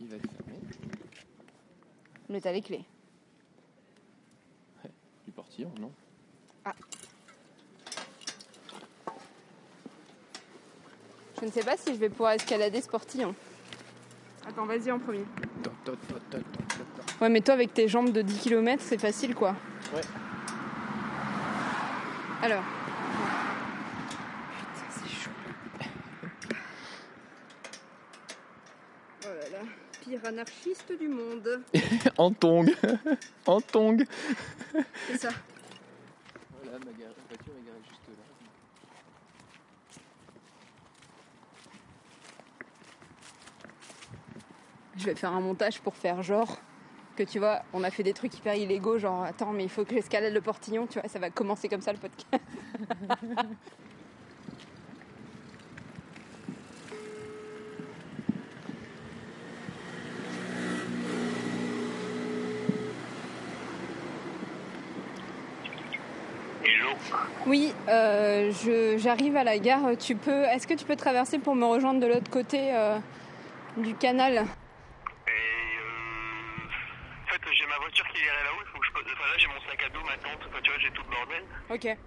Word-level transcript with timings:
il 0.00 0.08
va 0.08 0.16
être 0.16 0.30
fermé. 0.30 0.58
Mais 2.28 2.40
t'as 2.40 2.52
les 2.52 2.62
clés. 2.62 2.84
Du 5.26 5.32
portillon, 5.32 5.72
non? 5.78 5.92
Je 11.40 11.46
ne 11.46 11.50
sais 11.50 11.62
pas 11.62 11.76
si 11.76 11.94
je 11.94 11.98
vais 11.98 12.10
pouvoir 12.10 12.32
escalader 12.32 12.80
ce 12.80 12.88
portillon. 12.88 13.34
Attends, 14.46 14.66
vas-y 14.66 14.90
en 14.90 14.98
premier. 14.98 15.24
Ouais, 17.20 17.28
mais 17.28 17.40
toi, 17.40 17.54
avec 17.54 17.72
tes 17.72 17.88
jambes 17.88 18.12
de 18.12 18.22
10 18.22 18.40
km, 18.40 18.82
c'est 18.82 18.98
facile, 18.98 19.34
quoi. 19.34 19.54
Ouais. 19.94 20.00
Alors. 22.42 22.62
Putain, 24.58 24.90
c'est 24.90 25.08
chaud. 25.08 25.30
Oh 29.24 29.28
là 29.28 29.48
là. 29.50 29.64
Pire 30.02 30.19
anarchiste 30.30 30.92
du 30.98 31.08
monde. 31.08 31.62
En 32.16 32.32
tong 32.32 32.72
En 33.46 33.60
tong 33.72 34.04
C'est 35.08 35.18
ça. 35.18 35.30
Voilà, 36.62 36.78
ma 36.78 36.84
voiture 36.84 37.52
est 37.58 37.66
garée 37.66 37.82
juste 37.88 38.08
là. 38.08 38.24
Je 44.96 45.04
vais 45.04 45.14
faire 45.14 45.32
un 45.32 45.40
montage 45.40 45.80
pour 45.80 45.94
faire 45.94 46.22
genre 46.22 46.58
que 47.16 47.24
tu 47.24 47.38
vois, 47.38 47.62
on 47.72 47.82
a 47.84 47.90
fait 47.90 48.02
des 48.02 48.14
trucs 48.14 48.38
hyper 48.38 48.54
illégaux, 48.54 48.98
genre 48.98 49.24
attends, 49.24 49.52
mais 49.52 49.64
il 49.64 49.68
faut 49.68 49.84
que 49.84 49.94
j'escalade 49.94 50.32
le 50.32 50.40
portillon, 50.40 50.86
tu 50.86 51.00
vois, 51.00 51.08
ça 51.08 51.18
va 51.18 51.28
commencer 51.28 51.68
comme 51.68 51.82
ça 51.82 51.92
le 51.92 51.98
podcast. 51.98 52.44
Oui, 67.46 67.74
euh, 67.88 68.52
j'arrive 68.98 69.36
à 69.36 69.44
la 69.44 69.58
gare. 69.58 69.96
Tu 69.98 70.14
peux, 70.16 70.42
est-ce 70.44 70.66
que 70.66 70.74
tu 70.74 70.84
peux 70.84 70.96
traverser 70.96 71.38
pour 71.38 71.54
me 71.54 71.64
rejoindre 71.64 72.00
de 72.00 72.06
l'autre 72.06 72.30
côté 72.30 72.74
euh, 72.74 72.98
du 73.76 73.94
canal? 73.94 74.34
Et 74.34 74.38
euh, 74.38 74.44
en 77.24 77.32
fait, 77.32 77.40
j'ai 77.52 77.66
ma 77.66 77.76
voiture 77.78 78.06
qui 78.08 78.20
est 78.22 78.26
là-haut. 78.26 78.62
Il 78.62 78.70
faut 78.72 78.78
que 78.78 78.86
je... 78.86 78.92
pose- 78.92 79.04
Enfin, 79.12 79.26
là, 79.30 79.38
j'ai 79.38 79.48
mon 79.48 79.60
sac 79.68 79.82
à 79.84 79.88
dos, 79.88 80.00
ma 80.04 80.16
tente. 80.18 80.40
Enfin, 80.48 80.60
tu 80.62 80.70
vois, 80.70 80.78
j'ai 80.80 80.90
tout 80.90 81.02
le 81.02 81.10
bordel. 81.16 81.44
Ok. 81.70 81.98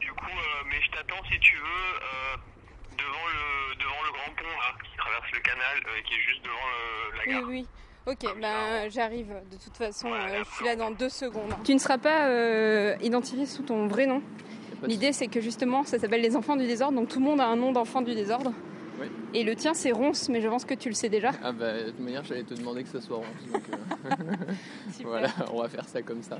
Du 0.00 0.12
coup, 0.12 0.38
mais 0.68 0.80
je 0.82 0.90
t'attends 0.90 1.22
si 1.30 1.38
tu 1.40 1.56
veux 1.56 2.98
devant 2.98 3.26
le 3.32 3.74
devant 3.76 4.02
le 4.04 4.12
grand 4.12 4.34
pont 4.36 4.44
là, 4.58 4.74
qui 4.84 4.96
traverse 4.96 5.30
le 5.32 5.40
canal, 5.40 5.76
euh, 5.86 6.00
qui 6.04 6.14
est 6.14 6.20
juste 6.20 6.42
devant 6.44 6.68
la 7.16 7.24
Oui, 7.26 7.32
gare. 7.32 7.48
oui. 7.48 7.68
Ok, 8.04 8.26
ben 8.40 8.90
j'arrive. 8.90 9.28
De 9.50 9.56
toute 9.56 9.76
façon, 9.76 10.08
euh, 10.12 10.42
je 10.44 10.56
suis 10.56 10.64
là 10.64 10.74
dans 10.74 10.90
deux 10.90 11.08
secondes. 11.08 11.52
Tu 11.62 11.72
ne 11.72 11.78
seras 11.78 11.98
pas 11.98 12.28
euh, 12.28 12.96
identifié 13.00 13.46
sous 13.46 13.62
ton 13.62 13.86
vrai 13.86 14.06
nom. 14.06 14.22
L'idée, 14.84 15.12
c'est 15.12 15.28
que 15.28 15.40
justement, 15.40 15.84
ça 15.84 16.00
s'appelle 16.00 16.22
les 16.22 16.34
enfants 16.34 16.56
du 16.56 16.66
désordre, 16.66 16.98
donc 16.98 17.08
tout 17.08 17.20
le 17.20 17.24
monde 17.24 17.40
a 17.40 17.46
un 17.46 17.54
nom 17.54 17.70
d'enfant 17.70 18.02
du 18.02 18.16
désordre. 18.16 18.52
Oui. 19.00 19.06
Et 19.34 19.44
le 19.44 19.54
tien, 19.54 19.74
c'est 19.74 19.92
Ronce, 19.92 20.28
mais 20.28 20.40
je 20.40 20.48
pense 20.48 20.64
que 20.64 20.74
tu 20.74 20.88
le 20.88 20.94
sais 20.96 21.08
déjà. 21.08 21.30
Ah 21.44 21.52
bah 21.52 21.72
de 21.72 21.90
toute 21.90 22.00
manière 22.00 22.24
j'allais 22.24 22.42
te 22.42 22.54
demander 22.54 22.82
que 22.82 22.88
ça 22.88 23.00
soit 23.00 23.16
ronce 23.16 23.52
donc 23.52 23.62
euh, 23.70 24.14
voilà 25.04 25.28
on 25.52 25.62
va 25.62 25.68
faire 25.68 25.88
ça 25.88 26.02
comme 26.02 26.22
ça. 26.22 26.38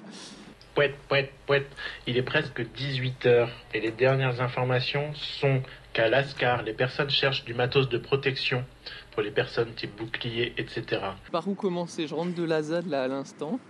Pouette, 0.74 0.96
pouette, 1.08 1.30
pouette. 1.46 1.70
Il 2.06 2.16
est 2.16 2.22
presque 2.22 2.60
18h 2.60 3.48
et 3.74 3.80
les 3.80 3.90
dernières 3.90 4.40
informations 4.40 5.14
sont 5.14 5.62
qu'à 5.92 6.08
Lascar, 6.08 6.62
les 6.62 6.72
personnes 6.72 7.10
cherchent 7.10 7.44
du 7.44 7.54
matos 7.54 7.88
de 7.88 7.98
protection 7.98 8.64
pour 9.12 9.22
les 9.22 9.30
personnes 9.30 9.72
type 9.74 9.94
bouclier, 9.96 10.54
etc. 10.56 11.02
Par 11.30 11.46
où 11.46 11.54
commencer? 11.54 12.06
Je 12.06 12.14
rentre 12.14 12.34
de 12.34 12.42
l'Azad 12.42 12.86
là 12.86 13.04
à 13.04 13.08
l'instant. 13.08 13.60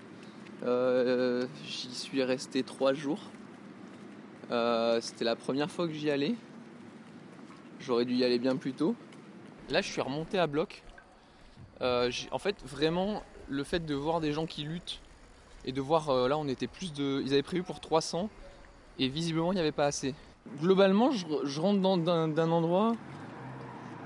Euh, 0.65 1.47
j'y 1.67 1.93
suis 1.93 2.23
resté 2.23 2.63
trois 2.63 2.93
jours. 2.95 3.21
Euh, 4.51 5.01
C'était 5.01 5.25
la 5.25 5.37
première 5.37 5.71
fois 5.71 5.87
que 5.89 5.93
j'y 5.93 6.11
allais. 6.11 6.35
J'aurais 7.81 8.05
dû 8.05 8.15
y 8.15 8.25
aller 8.25 8.39
bien 8.39 8.57
plus 8.57 8.73
tôt. 8.73 8.95
Là 9.71 9.81
je 9.81 9.91
suis 9.91 10.01
remonté 10.01 10.39
à 10.39 10.47
bloc. 10.47 10.83
Euh, 11.81 12.11
en 12.31 12.39
fait 12.39 12.57
vraiment 12.65 13.23
le 13.49 13.65
fait 13.65 13.85
de 13.85 13.95
voir 13.95 14.21
des 14.21 14.33
gens 14.33 14.47
qui 14.47 14.63
luttent 14.63 15.01
et 15.65 15.73
de 15.73 15.81
voir 15.81 16.29
là 16.29 16.39
on 16.39 16.47
était 16.47 16.69
plus 16.69 16.93
de... 16.93 17.21
Ils 17.25 17.33
avaient 17.33 17.43
prévu 17.43 17.65
pour 17.65 17.81
300 17.81 18.31
et 19.01 19.09
visiblement 19.09 19.53
il 19.53 19.57
n'y 19.57 19.61
avait 19.61 19.73
pas 19.73 19.87
assez. 19.87 20.15
Globalement 20.61 21.11
je, 21.11 21.27
je 21.45 21.61
rentre 21.61 21.81
d'un 21.81 22.51
endroit 22.51 22.95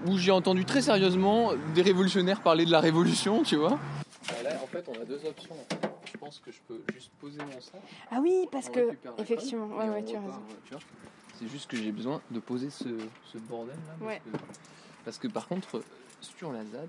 où 0.06 0.18
j'ai 0.18 0.30
entendu 0.30 0.64
très 0.64 0.82
sérieusement 0.82 1.52
des 1.74 1.82
révolutionnaires 1.82 2.40
parler 2.40 2.64
de 2.66 2.70
la 2.70 2.80
révolution, 2.80 3.42
tu 3.42 3.56
vois. 3.56 3.78
là, 4.44 4.50
en 4.62 4.66
fait, 4.66 4.84
on 4.88 5.00
a 5.00 5.04
deux 5.04 5.20
options. 5.26 5.56
Je 6.12 6.18
pense 6.18 6.38
que 6.38 6.50
je 6.52 6.58
peux 6.68 6.80
juste 6.92 7.10
poser 7.20 7.38
mon 7.38 7.60
sac. 7.60 7.80
Ah 8.10 8.18
oui, 8.20 8.46
parce 8.52 8.68
que 8.68 8.80
la 9.04 9.10
effectivement, 9.18 9.66
ouais, 9.76 9.88
ouais, 9.88 10.04
tu 10.04 10.16
as 10.16 10.20
raison. 10.20 10.42
C'est 11.38 11.48
juste 11.48 11.70
que 11.70 11.76
j'ai 11.76 11.92
besoin 11.92 12.20
de 12.30 12.40
poser 12.40 12.70
ce, 12.70 12.84
ce 13.32 13.38
bordel 13.38 13.74
là. 13.74 13.92
Parce, 13.98 14.08
Ouais. 14.08 14.22
que, 14.32 14.38
parce 15.04 15.18
que 15.18 15.28
par 15.28 15.46
contre, 15.48 15.82
sur 16.20 16.52
la 16.52 16.64
ZAD, 16.64 16.88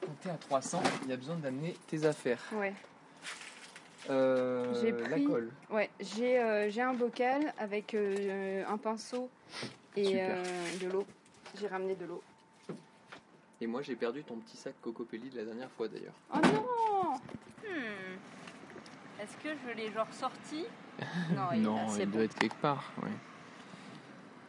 quand 0.00 0.08
t'es 0.22 0.30
à 0.30 0.34
300, 0.34 0.82
il 1.04 1.10
y 1.10 1.12
a 1.12 1.16
besoin 1.16 1.36
d'amener 1.36 1.74
tes 1.86 2.04
affaires. 2.04 2.42
Ouais. 2.54 2.72
Euh, 4.10 4.74
J'ai 4.82 4.90
La 4.90 5.08
pris- 5.10 5.24
colle. 5.24 5.50
Ouais, 5.70 5.88
j'ai 6.00 6.40
euh, 6.40 6.68
j'ai 6.70 6.80
un 6.82 6.94
bocal 6.94 7.54
avec 7.58 7.94
euh, 7.94 8.64
un 8.68 8.76
pinceau 8.76 9.30
et 9.96 10.04
Super. 10.04 10.36
euh, 10.38 10.78
de 10.80 10.88
l'eau. 10.92 11.06
J'ai 11.60 11.66
ramené 11.68 11.94
de 11.94 12.04
l'eau. 12.06 12.22
Et 13.60 13.66
moi, 13.66 13.82
j'ai 13.82 13.94
perdu 13.94 14.22
ton 14.24 14.36
petit 14.36 14.56
sac 14.56 14.74
Cocopelli 14.82 15.28
de 15.30 15.36
la 15.38 15.44
dernière 15.44 15.70
fois 15.70 15.88
d'ailleurs. 15.88 16.14
Oh 16.34 16.38
non 16.42 16.66
Hmm. 17.64 19.20
Est-ce 19.22 19.36
que 19.36 19.50
je 19.56 19.76
l'ai 19.76 19.90
genre 19.92 20.12
sorti 20.12 20.64
Non, 21.34 21.42
il 21.52 21.58
est 21.58 21.60
Non, 21.62 21.86
assez 21.86 22.00
il 22.02 22.06
bon. 22.06 22.16
doit 22.16 22.24
être 22.24 22.34
quelque 22.38 22.56
part. 22.60 22.92
ouais. 23.02 23.08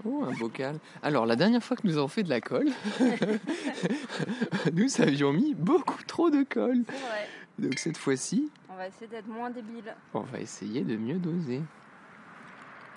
Oh, 0.06 0.24
un 0.28 0.34
bocal. 0.34 0.80
Alors, 1.02 1.26
la 1.26 1.36
dernière 1.36 1.64
fois 1.64 1.78
que 1.78 1.86
nous 1.88 1.98
avons 1.98 2.08
fait 2.10 2.24
de 2.24 2.30
la 2.30 2.42
colle, 2.42 2.68
nous 4.74 5.02
avions 5.02 5.32
mis 5.32 5.54
beaucoup 5.54 6.04
trop 6.04 6.30
de 6.30 6.44
colle. 6.44 6.84
C'est 6.88 6.94
vrai. 6.94 7.28
Donc, 7.60 7.80
cette 7.80 7.98
fois-ci, 7.98 8.50
On 8.70 8.76
va 8.76 8.88
essayer 8.88 9.08
d'être 9.08 9.28
moins 9.28 9.50
débile. 9.52 9.96
on 10.14 10.22
va 10.22 10.40
essayer 10.40 10.82
de 10.82 10.98
mieux 10.98 11.20
doser. 11.20 11.62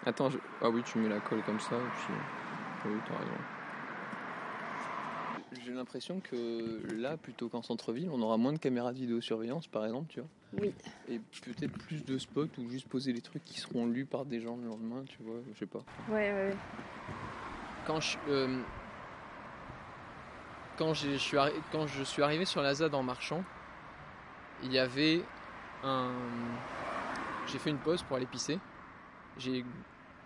Attends, 0.06 0.30
je... 0.30 0.38
ah 0.62 0.70
oui, 0.70 0.82
tu 0.84 0.98
mets 0.98 1.08
la 1.08 1.20
colle 1.20 1.42
comme 1.42 1.60
ça, 1.60 1.74
et 1.74 1.90
puis. 1.98 2.14
Oui, 2.86 2.98
t'as 3.06 3.18
raison. 3.18 3.32
J'ai 5.64 5.72
l'impression 5.72 6.20
que 6.20 6.80
là, 6.94 7.16
plutôt 7.16 7.48
qu'en 7.48 7.62
centre-ville, 7.62 8.08
on 8.12 8.22
aura 8.22 8.36
moins 8.36 8.52
de 8.52 8.58
caméras 8.58 8.92
de 8.92 8.98
vidéosurveillance, 8.98 9.66
par 9.66 9.84
exemple, 9.84 10.06
tu 10.12 10.20
vois. 10.20 10.28
Oui. 10.60 10.72
Et 11.08 11.18
peut-être 11.18 11.72
plus 11.72 12.04
de 12.04 12.18
spots 12.18 12.46
où 12.58 12.70
juste 12.70 12.88
poser 12.88 13.12
les 13.12 13.20
trucs 13.20 13.44
qui 13.44 13.58
seront 13.58 13.86
lus 13.86 14.06
par 14.06 14.24
des 14.24 14.40
gens 14.40 14.56
le 14.56 14.68
lendemain, 14.68 15.02
tu 15.08 15.16
vois, 15.22 15.40
je 15.52 15.58
sais 15.58 15.66
pas. 15.66 15.80
Ouais, 16.08 16.30
ouais, 16.32 16.48
ouais. 16.50 16.56
Quand 17.86 18.00
je, 18.00 18.16
euh, 18.28 18.60
quand, 20.76 20.94
je 20.94 21.16
suis 21.16 21.36
arri- 21.36 21.54
quand 21.72 21.86
je 21.88 22.02
suis 22.04 22.22
arrivé 22.22 22.44
sur 22.44 22.62
la 22.62 22.74
ZAD 22.74 22.94
en 22.94 23.02
marchant, 23.02 23.42
il 24.62 24.72
y 24.72 24.78
avait 24.78 25.24
un. 25.82 26.10
J'ai 27.48 27.58
fait 27.58 27.70
une 27.70 27.78
pause 27.78 28.02
pour 28.02 28.16
aller 28.16 28.26
pisser. 28.26 28.58
J'ai 29.38 29.64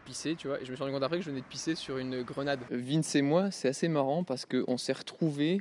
pissé, 0.00 0.34
tu 0.36 0.48
vois, 0.48 0.60
et 0.60 0.64
je 0.64 0.70
me 0.70 0.76
suis 0.76 0.82
rendu 0.82 0.94
compte 0.94 1.02
après 1.02 1.18
que 1.18 1.24
je 1.24 1.30
venais 1.30 1.40
de 1.40 1.46
pisser 1.46 1.74
sur 1.74 1.98
une 1.98 2.22
grenade. 2.22 2.60
Vince 2.70 3.14
et 3.14 3.22
moi, 3.22 3.50
c'est 3.50 3.68
assez 3.68 3.88
marrant 3.88 4.24
parce 4.24 4.46
qu'on 4.46 4.76
s'est 4.76 4.92
retrouvés 4.92 5.60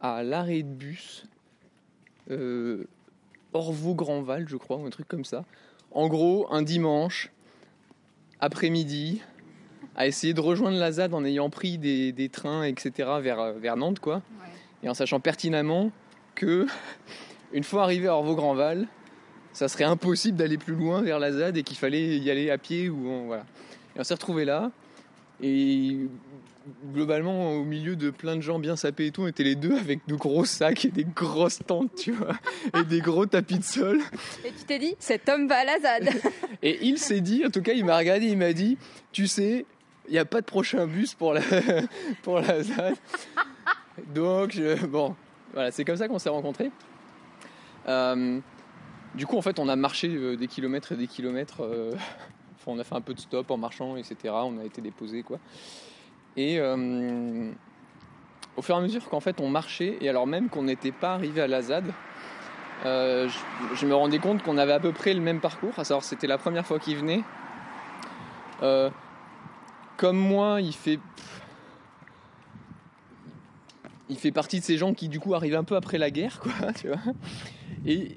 à 0.00 0.22
l'arrêt 0.22 0.62
de 0.62 0.68
bus, 0.68 1.24
euh, 2.30 2.84
Orvaux-Grandval, 3.52 4.48
je 4.48 4.56
crois, 4.56 4.76
ou 4.76 4.86
un 4.86 4.90
truc 4.90 5.08
comme 5.08 5.24
ça. 5.24 5.44
En 5.90 6.08
gros, 6.08 6.46
un 6.50 6.62
dimanche, 6.62 7.30
après-midi, 8.40 9.20
à 9.96 10.06
essayer 10.06 10.34
de 10.34 10.40
rejoindre 10.40 10.78
la 10.78 10.92
ZAD 10.92 11.12
en 11.14 11.24
ayant 11.24 11.50
pris 11.50 11.76
des, 11.76 12.12
des 12.12 12.28
trains, 12.28 12.62
etc., 12.62 12.92
vers, 13.20 13.40
euh, 13.40 13.52
vers 13.52 13.76
Nantes, 13.76 14.00
quoi. 14.00 14.22
Et 14.82 14.88
en 14.88 14.94
sachant 14.94 15.20
pertinemment 15.20 15.90
que, 16.34 16.66
une 17.52 17.64
fois 17.64 17.82
arrivé 17.82 18.06
à 18.08 18.14
Orvaux-Grandval, 18.14 18.86
ça 19.52 19.68
serait 19.68 19.84
impossible 19.84 20.36
d'aller 20.36 20.58
plus 20.58 20.74
loin 20.74 21.02
vers 21.02 21.18
la 21.18 21.32
ZAD 21.32 21.56
et 21.56 21.62
qu'il 21.62 21.76
fallait 21.76 22.18
y 22.18 22.30
aller 22.30 22.50
à 22.50 22.58
pied 22.58 22.88
ou 22.88 23.08
en- 23.10 23.24
voilà. 23.26 23.44
Et 23.96 24.00
on 24.00 24.04
s'est 24.04 24.14
retrouvé 24.14 24.44
là. 24.44 24.70
Et 25.42 25.96
globalement, 26.92 27.52
au 27.54 27.64
milieu 27.64 27.96
de 27.96 28.10
plein 28.10 28.36
de 28.36 28.42
gens 28.42 28.58
bien 28.58 28.76
sapés 28.76 29.06
et 29.06 29.10
tout, 29.10 29.22
on 29.22 29.26
était 29.26 29.42
les 29.42 29.54
deux 29.54 29.76
avec 29.76 30.00
de 30.06 30.14
gros 30.14 30.44
sacs 30.44 30.84
et 30.84 30.90
des 30.90 31.04
grosses 31.04 31.58
tentes, 31.66 31.94
tu 31.96 32.12
vois, 32.12 32.34
et 32.78 32.84
des 32.84 33.00
gros 33.00 33.26
tapis 33.26 33.58
de 33.58 33.64
sol. 33.64 34.00
Et 34.44 34.50
tu 34.50 34.64
t'es 34.66 34.78
dit, 34.78 34.94
cet 34.98 35.28
homme 35.28 35.48
va 35.48 35.56
à 35.60 35.64
la 35.64 35.78
ZAD. 35.80 36.10
Et 36.62 36.78
il 36.86 36.98
s'est 36.98 37.22
dit, 37.22 37.42
en 37.46 37.50
tout 37.50 37.62
cas, 37.62 37.72
il 37.72 37.86
m'a 37.86 37.96
regardé, 37.96 38.26
il 38.26 38.36
m'a 38.36 38.52
dit, 38.52 38.76
tu 39.12 39.26
sais, 39.26 39.64
il 40.08 40.12
n'y 40.12 40.18
a 40.18 40.26
pas 40.26 40.42
de 40.42 40.46
prochain 40.46 40.86
bus 40.86 41.14
pour 41.14 41.32
la, 41.32 41.40
pour 42.22 42.38
la 42.40 42.62
ZAD. 42.62 42.94
Donc, 44.14 44.52
je- 44.52 44.84
bon, 44.86 45.16
voilà, 45.54 45.70
c'est 45.70 45.84
comme 45.86 45.96
ça 45.96 46.06
qu'on 46.06 46.18
s'est 46.18 46.28
rencontrés. 46.28 46.70
Euh, 47.88 48.38
du 49.14 49.26
coup, 49.26 49.36
en 49.36 49.42
fait, 49.42 49.58
on 49.58 49.68
a 49.68 49.76
marché 49.76 50.08
euh, 50.08 50.36
des 50.36 50.46
kilomètres 50.46 50.92
et 50.92 50.96
des 50.96 51.06
kilomètres. 51.06 51.62
euh, 51.62 51.92
enfin, 52.54 52.72
on 52.72 52.78
a 52.78 52.84
fait 52.84 52.94
un 52.94 53.00
peu 53.00 53.14
de 53.14 53.20
stop 53.20 53.50
en 53.50 53.56
marchant, 53.56 53.96
etc. 53.96 54.16
On 54.44 54.58
a 54.58 54.64
été 54.64 54.80
déposé, 54.80 55.22
quoi. 55.22 55.38
Et 56.36 56.58
euh, 56.58 57.50
au 58.56 58.62
fur 58.62 58.76
et 58.76 58.78
à 58.78 58.80
mesure 58.80 59.08
qu'en 59.08 59.18
fait 59.18 59.40
on 59.40 59.48
marchait, 59.48 59.98
et 60.00 60.08
alors 60.08 60.28
même 60.28 60.48
qu'on 60.48 60.62
n'était 60.62 60.92
pas 60.92 61.14
arrivé 61.14 61.40
à 61.40 61.48
la 61.48 61.60
ZAD, 61.60 61.92
euh, 62.86 63.28
je, 63.74 63.84
me 63.84 63.94
rendais 63.94 64.20
compte 64.20 64.40
qu'on 64.44 64.56
avait 64.56 64.72
à 64.72 64.78
peu 64.78 64.92
près 64.92 65.12
le 65.12 65.20
même 65.20 65.40
parcours, 65.40 65.76
à 65.76 65.84
c'était 66.00 66.28
la 66.28 66.38
première 66.38 66.64
fois 66.64 66.78
qu'il 66.78 66.96
venait. 66.96 67.24
Comme 70.00 70.16
moi, 70.16 70.62
il 70.62 70.72
fait. 70.72 70.98
Il 74.08 74.16
fait 74.16 74.32
partie 74.32 74.58
de 74.58 74.64
ces 74.64 74.78
gens 74.78 74.94
qui 74.94 75.08
du 75.08 75.20
coup 75.20 75.34
arrivent 75.34 75.56
un 75.56 75.62
peu 75.62 75.76
après 75.76 75.98
la 75.98 76.10
guerre, 76.10 76.40
quoi. 76.40 76.52
Et, 77.86 78.16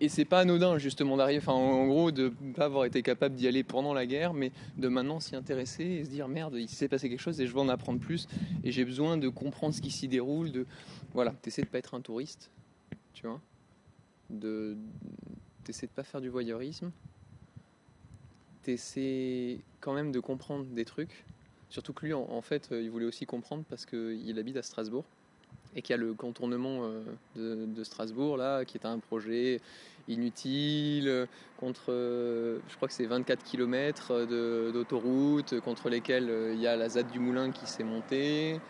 et 0.00 0.08
c'est 0.08 0.24
pas 0.24 0.40
anodin 0.40 0.78
justement 0.78 1.16
d'arriver, 1.16 1.38
enfin 1.38 1.52
en 1.52 1.86
gros 1.86 2.10
de 2.10 2.32
pas 2.56 2.64
avoir 2.64 2.84
été 2.84 3.02
capable 3.02 3.34
d'y 3.34 3.46
aller 3.46 3.62
pendant 3.62 3.94
la 3.94 4.06
guerre, 4.06 4.34
mais 4.34 4.52
de 4.76 4.88
maintenant 4.88 5.20
s'y 5.20 5.36
intéresser 5.36 5.84
et 5.84 6.04
se 6.04 6.10
dire 6.10 6.28
merde, 6.28 6.56
il 6.58 6.68
s'est 6.68 6.88
passé 6.88 7.08
quelque 7.08 7.20
chose 7.20 7.40
et 7.40 7.46
je 7.46 7.52
veux 7.52 7.60
en 7.60 7.68
apprendre 7.68 8.00
plus 8.00 8.26
et 8.64 8.72
j'ai 8.72 8.84
besoin 8.84 9.16
de 9.16 9.28
comprendre 9.28 9.74
ce 9.74 9.80
qui 9.80 9.90
s'y 9.90 10.08
déroule, 10.08 10.50
de 10.50 10.66
voilà, 11.12 11.32
t'essaies 11.42 11.62
de 11.62 11.68
pas 11.68 11.78
être 11.78 11.94
un 11.94 12.00
touriste, 12.00 12.50
tu 13.12 13.26
vois, 13.26 13.40
de 14.30 14.76
t'essaies 15.62 15.86
de 15.86 15.92
pas 15.92 16.02
faire 16.04 16.20
du 16.20 16.28
voyeurisme, 16.28 16.90
t'essaies 18.62 19.60
quand 19.80 19.94
même 19.94 20.12
de 20.12 20.20
comprendre 20.20 20.64
des 20.64 20.84
trucs, 20.84 21.24
surtout 21.70 21.92
que 21.92 22.06
lui 22.06 22.12
en, 22.12 22.42
fait 22.42 22.70
euh, 22.72 22.82
il 22.82 22.90
voulait 22.90 23.06
aussi 23.06 23.26
comprendre 23.26 23.64
parce 23.68 23.86
qu'il 23.86 24.38
habite 24.38 24.56
à 24.56 24.62
Strasbourg 24.62 25.04
et 25.76 25.82
qu'il 25.82 25.92
y 25.92 25.98
a 25.98 26.02
le 26.02 26.14
contournement 26.14 26.84
euh, 26.84 27.02
de, 27.36 27.66
de 27.66 27.84
Strasbourg 27.84 28.36
là 28.36 28.64
qui 28.64 28.76
est 28.78 28.86
un 28.86 28.98
projet 28.98 29.60
inutile 30.08 31.08
euh, 31.08 31.26
contre 31.56 31.86
euh, 31.92 32.58
je 32.68 32.76
crois 32.76 32.88
que 32.88 32.94
c'est 32.94 33.06
24 33.06 33.42
km 33.42 34.24
d'autoroute 34.72 35.60
contre 35.60 35.88
lesquels 35.88 36.30
il 36.54 36.60
y 36.60 36.66
a 36.66 36.76
la 36.76 36.88
ZAD 36.88 37.10
du 37.10 37.18
Moulin 37.18 37.50
qui 37.50 37.66
s'est 37.66 37.84
montée 37.84 38.60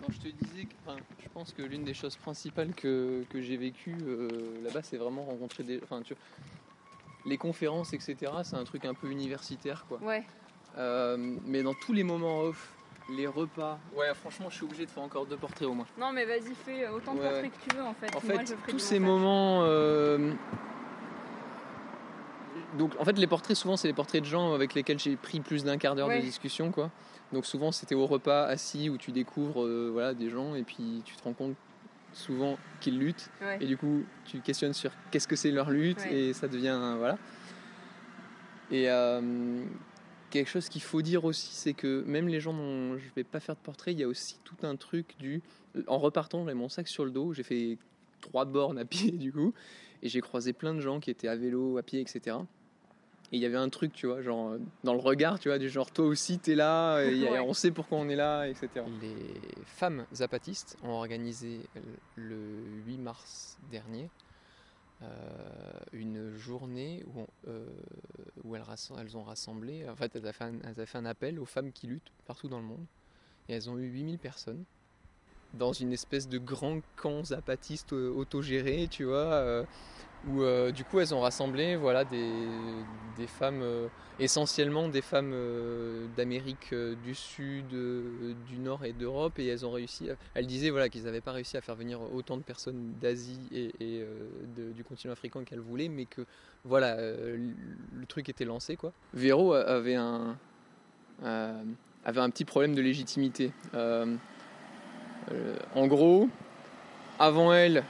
non, 0.00 0.08
je 0.10 0.18
te 0.18 0.28
disais 0.28 0.64
que, 0.64 0.74
enfin, 0.84 0.98
je 1.20 1.28
pense 1.32 1.52
que 1.52 1.62
l'une 1.62 1.84
des 1.84 1.94
choses 1.94 2.16
principales 2.16 2.74
que, 2.74 3.22
que 3.30 3.40
j'ai 3.40 3.56
vécues 3.56 3.96
euh, 4.02 4.28
là-bas 4.64 4.82
c'est 4.82 4.96
vraiment 4.96 5.24
rencontrer 5.24 5.62
des 5.62 5.80
enfin 5.82 6.02
tu 6.02 6.14
vois, 6.14 6.22
les 7.24 7.38
conférences 7.38 7.92
etc 7.92 8.32
c'est 8.42 8.56
un 8.56 8.64
truc 8.64 8.84
un 8.84 8.94
peu 8.94 9.08
universitaire 9.08 9.84
quoi 9.88 10.00
Ouais. 10.02 10.24
euh, 10.76 11.16
mais 11.44 11.62
dans 11.62 11.74
tous 11.74 11.92
les 11.92 12.02
moments 12.02 12.40
off, 12.42 12.74
les 13.10 13.26
repas. 13.26 13.78
Ouais, 13.96 14.12
franchement, 14.14 14.48
je 14.50 14.56
suis 14.56 14.64
obligé 14.64 14.86
de 14.86 14.90
faire 14.90 15.02
encore 15.02 15.26
deux 15.26 15.36
portraits 15.36 15.68
au 15.68 15.74
moins. 15.74 15.86
Non, 15.98 16.12
mais 16.12 16.24
vas-y, 16.24 16.54
fais 16.54 16.88
autant 16.88 17.14
de 17.14 17.20
Ouais, 17.20 17.28
portraits 17.28 17.52
que 17.52 17.70
tu 17.70 17.76
veux 17.76 17.82
en 17.82 17.94
fait. 17.94 18.06
En 18.16 18.20
Moi, 18.26 18.38
fait, 18.38 18.46
je 18.46 18.54
ferai 18.56 18.72
tous 18.72 18.78
ces 18.78 18.98
moments. 18.98 19.62
euh, 19.64 20.32
Donc, 22.78 22.92
en 22.98 23.04
fait, 23.04 23.18
les 23.18 23.26
portraits, 23.26 23.56
souvent, 23.56 23.76
c'est 23.76 23.88
les 23.88 23.94
portraits 23.94 24.22
de 24.22 24.26
gens 24.26 24.54
avec 24.54 24.74
lesquels 24.74 24.98
j'ai 24.98 25.16
pris 25.16 25.40
plus 25.40 25.64
d'un 25.64 25.76
quart 25.78 25.94
d'heure 25.94 26.08
Ouais. 26.08 26.18
de 26.20 26.24
discussion, 26.24 26.70
quoi. 26.70 26.90
Donc, 27.32 27.44
souvent, 27.46 27.70
c'était 27.72 27.94
au 27.94 28.06
repas, 28.06 28.44
assis, 28.44 28.88
où 28.90 28.96
tu 28.98 29.10
découvres 29.12 29.62
euh, 29.64 29.90
voilà, 29.92 30.14
des 30.14 30.30
gens 30.30 30.54
et 30.54 30.62
puis 30.62 31.02
tu 31.04 31.14
te 31.16 31.22
rends 31.24 31.32
compte 31.34 31.54
souvent 32.14 32.58
qu'ils 32.80 32.98
luttent. 32.98 33.30
Ouais. 33.40 33.58
Et 33.60 33.66
du 33.66 33.76
coup, 33.76 34.04
tu 34.26 34.40
questionnes 34.40 34.74
sur 34.74 34.90
qu'est-ce 35.10 35.26
que 35.28 35.36
c'est 35.36 35.50
leur 35.50 35.70
lutte 35.70 36.04
et 36.06 36.32
ça 36.34 36.46
devient. 36.48 36.78
euh, 36.78 36.94
voilà. 36.98 37.18
Et 38.70 38.90
euh, 38.90 39.64
quelque 40.32 40.48
chose 40.48 40.68
qu'il 40.68 40.82
faut 40.82 41.02
dire 41.02 41.24
aussi, 41.24 41.54
c'est 41.54 41.74
que 41.74 42.02
même 42.06 42.26
les 42.26 42.40
gens 42.40 42.52
dont 42.54 42.96
je 42.98 43.04
vais 43.14 43.22
pas 43.24 43.38
faire 43.40 43.54
de 43.54 43.60
portrait, 43.60 43.92
il 43.92 44.00
y 44.00 44.02
a 44.02 44.08
aussi 44.08 44.38
tout 44.44 44.56
un 44.62 44.74
truc 44.76 45.14
du. 45.18 45.42
En 45.86 45.98
repartant, 45.98 46.40
j'avais 46.40 46.54
mon 46.54 46.68
sac 46.68 46.88
sur 46.88 47.04
le 47.04 47.10
dos, 47.12 47.32
j'ai 47.32 47.42
fait 47.44 47.78
trois 48.20 48.44
bornes 48.44 48.78
à 48.78 48.84
pied 48.84 49.10
du 49.12 49.32
coup, 49.32 49.52
et 50.02 50.08
j'ai 50.08 50.20
croisé 50.20 50.52
plein 50.52 50.74
de 50.74 50.80
gens 50.80 50.98
qui 51.00 51.10
étaient 51.10 51.28
à 51.28 51.36
vélo, 51.36 51.78
à 51.78 51.82
pied, 51.82 52.00
etc. 52.00 52.36
Et 53.30 53.36
il 53.36 53.40
y 53.42 53.46
avait 53.46 53.56
un 53.56 53.70
truc, 53.70 53.92
tu 53.94 54.06
vois, 54.06 54.20
genre 54.20 54.56
dans 54.84 54.92
le 54.92 55.00
regard, 55.00 55.38
tu 55.38 55.48
vois, 55.48 55.58
du 55.58 55.68
genre 55.70 55.90
toi 55.90 56.04
aussi 56.06 56.38
t'es 56.38 56.54
là, 56.54 57.00
et 57.02 57.22
Ouais. 57.30 57.38
on 57.38 57.54
sait 57.54 57.70
pourquoi 57.70 57.96
on 57.98 58.08
est 58.10 58.16
là, 58.16 58.46
etc. 58.48 58.68
Les 59.00 59.16
femmes 59.64 60.04
zapatistes 60.14 60.76
ont 60.82 60.90
organisé 60.90 61.60
le 62.16 62.36
8 62.86 62.98
mars 62.98 63.58
dernier 63.70 64.10
euh, 65.02 65.72
une 65.92 66.36
journée 66.36 67.04
où, 67.14 67.26
euh, 67.48 67.66
elles, 68.98 69.16
ont 69.16 69.22
rassemblé, 69.22 69.88
en 69.88 69.96
fait 69.96 70.14
elles 70.14 70.26
avaient, 70.26 70.86
fait 70.86 70.98
un, 70.98 71.04
appel 71.04 71.40
aux 71.40 71.44
femmes 71.44 71.72
qui 71.72 71.86
luttent 71.86 72.12
partout 72.26 72.48
dans 72.48 72.58
le 72.58 72.64
monde, 72.64 72.84
et 73.48 73.54
elles 73.54 73.68
ont 73.68 73.78
eu 73.78 73.86
8000 73.86 74.18
personnes 74.18 74.64
dans 75.54 75.72
une 75.72 75.92
espèce 75.92 76.28
de 76.28 76.38
grand 76.38 76.80
camp 76.96 77.24
zapatiste 77.24 77.92
euh, 77.92 78.10
autogéré, 78.10 78.88
tu 78.90 79.04
vois, 79.04 79.66
où 80.28 80.42
euh, 80.42 80.70
du 80.70 80.84
coup 80.84 81.00
elles 81.00 81.14
ont 81.14 81.20
rassemblé 81.20 81.76
voilà, 81.76 82.04
des, 82.04 82.30
des 83.16 83.26
femmes, 83.26 83.60
euh, 83.62 83.88
essentiellement 84.18 84.88
des 84.88 85.02
femmes 85.02 85.32
euh, 85.34 86.06
d'Amérique 86.16 86.74
du 87.04 87.14
Sud, 87.14 87.68
du 87.68 88.58
Nord 88.58 88.84
et 88.84 88.92
d'Europe, 88.92 89.38
et 89.38 89.46
elles 89.46 89.66
ont 89.66 89.72
réussi, 89.72 90.08
elles 90.34 90.46
disaient 90.46 90.70
voilà, 90.70 90.88
qu'ils 90.88 91.04
n'avaient 91.04 91.20
pas 91.20 91.32
réussi 91.32 91.56
à 91.56 91.60
faire 91.60 91.74
venir 91.74 92.00
autant 92.14 92.36
de 92.36 92.42
personnes 92.42 92.94
d'Asie 93.00 93.40
et, 93.80 94.04
du 94.56 94.84
continent 94.84 95.12
africain 95.12 95.44
qu'elles 95.44 95.60
voulaient, 95.60 95.88
mais 95.88 96.06
que 96.06 96.24
voilà, 96.64 96.96
le, 96.96 98.06
truc 98.06 98.28
était 98.28 98.44
lancé. 98.44 98.76
quoi. 98.76 98.92
Véro 99.14 99.54
avait 99.54 99.96
un, 99.96 100.36
avait 101.22 102.20
un 102.20 102.30
petit 102.30 102.44
problème 102.44 102.74
de 102.74 102.82
légitimité. 102.82 103.52
En 105.74 105.86
gros, 105.86 106.28
avant 107.18 107.52
elle, 107.52 107.84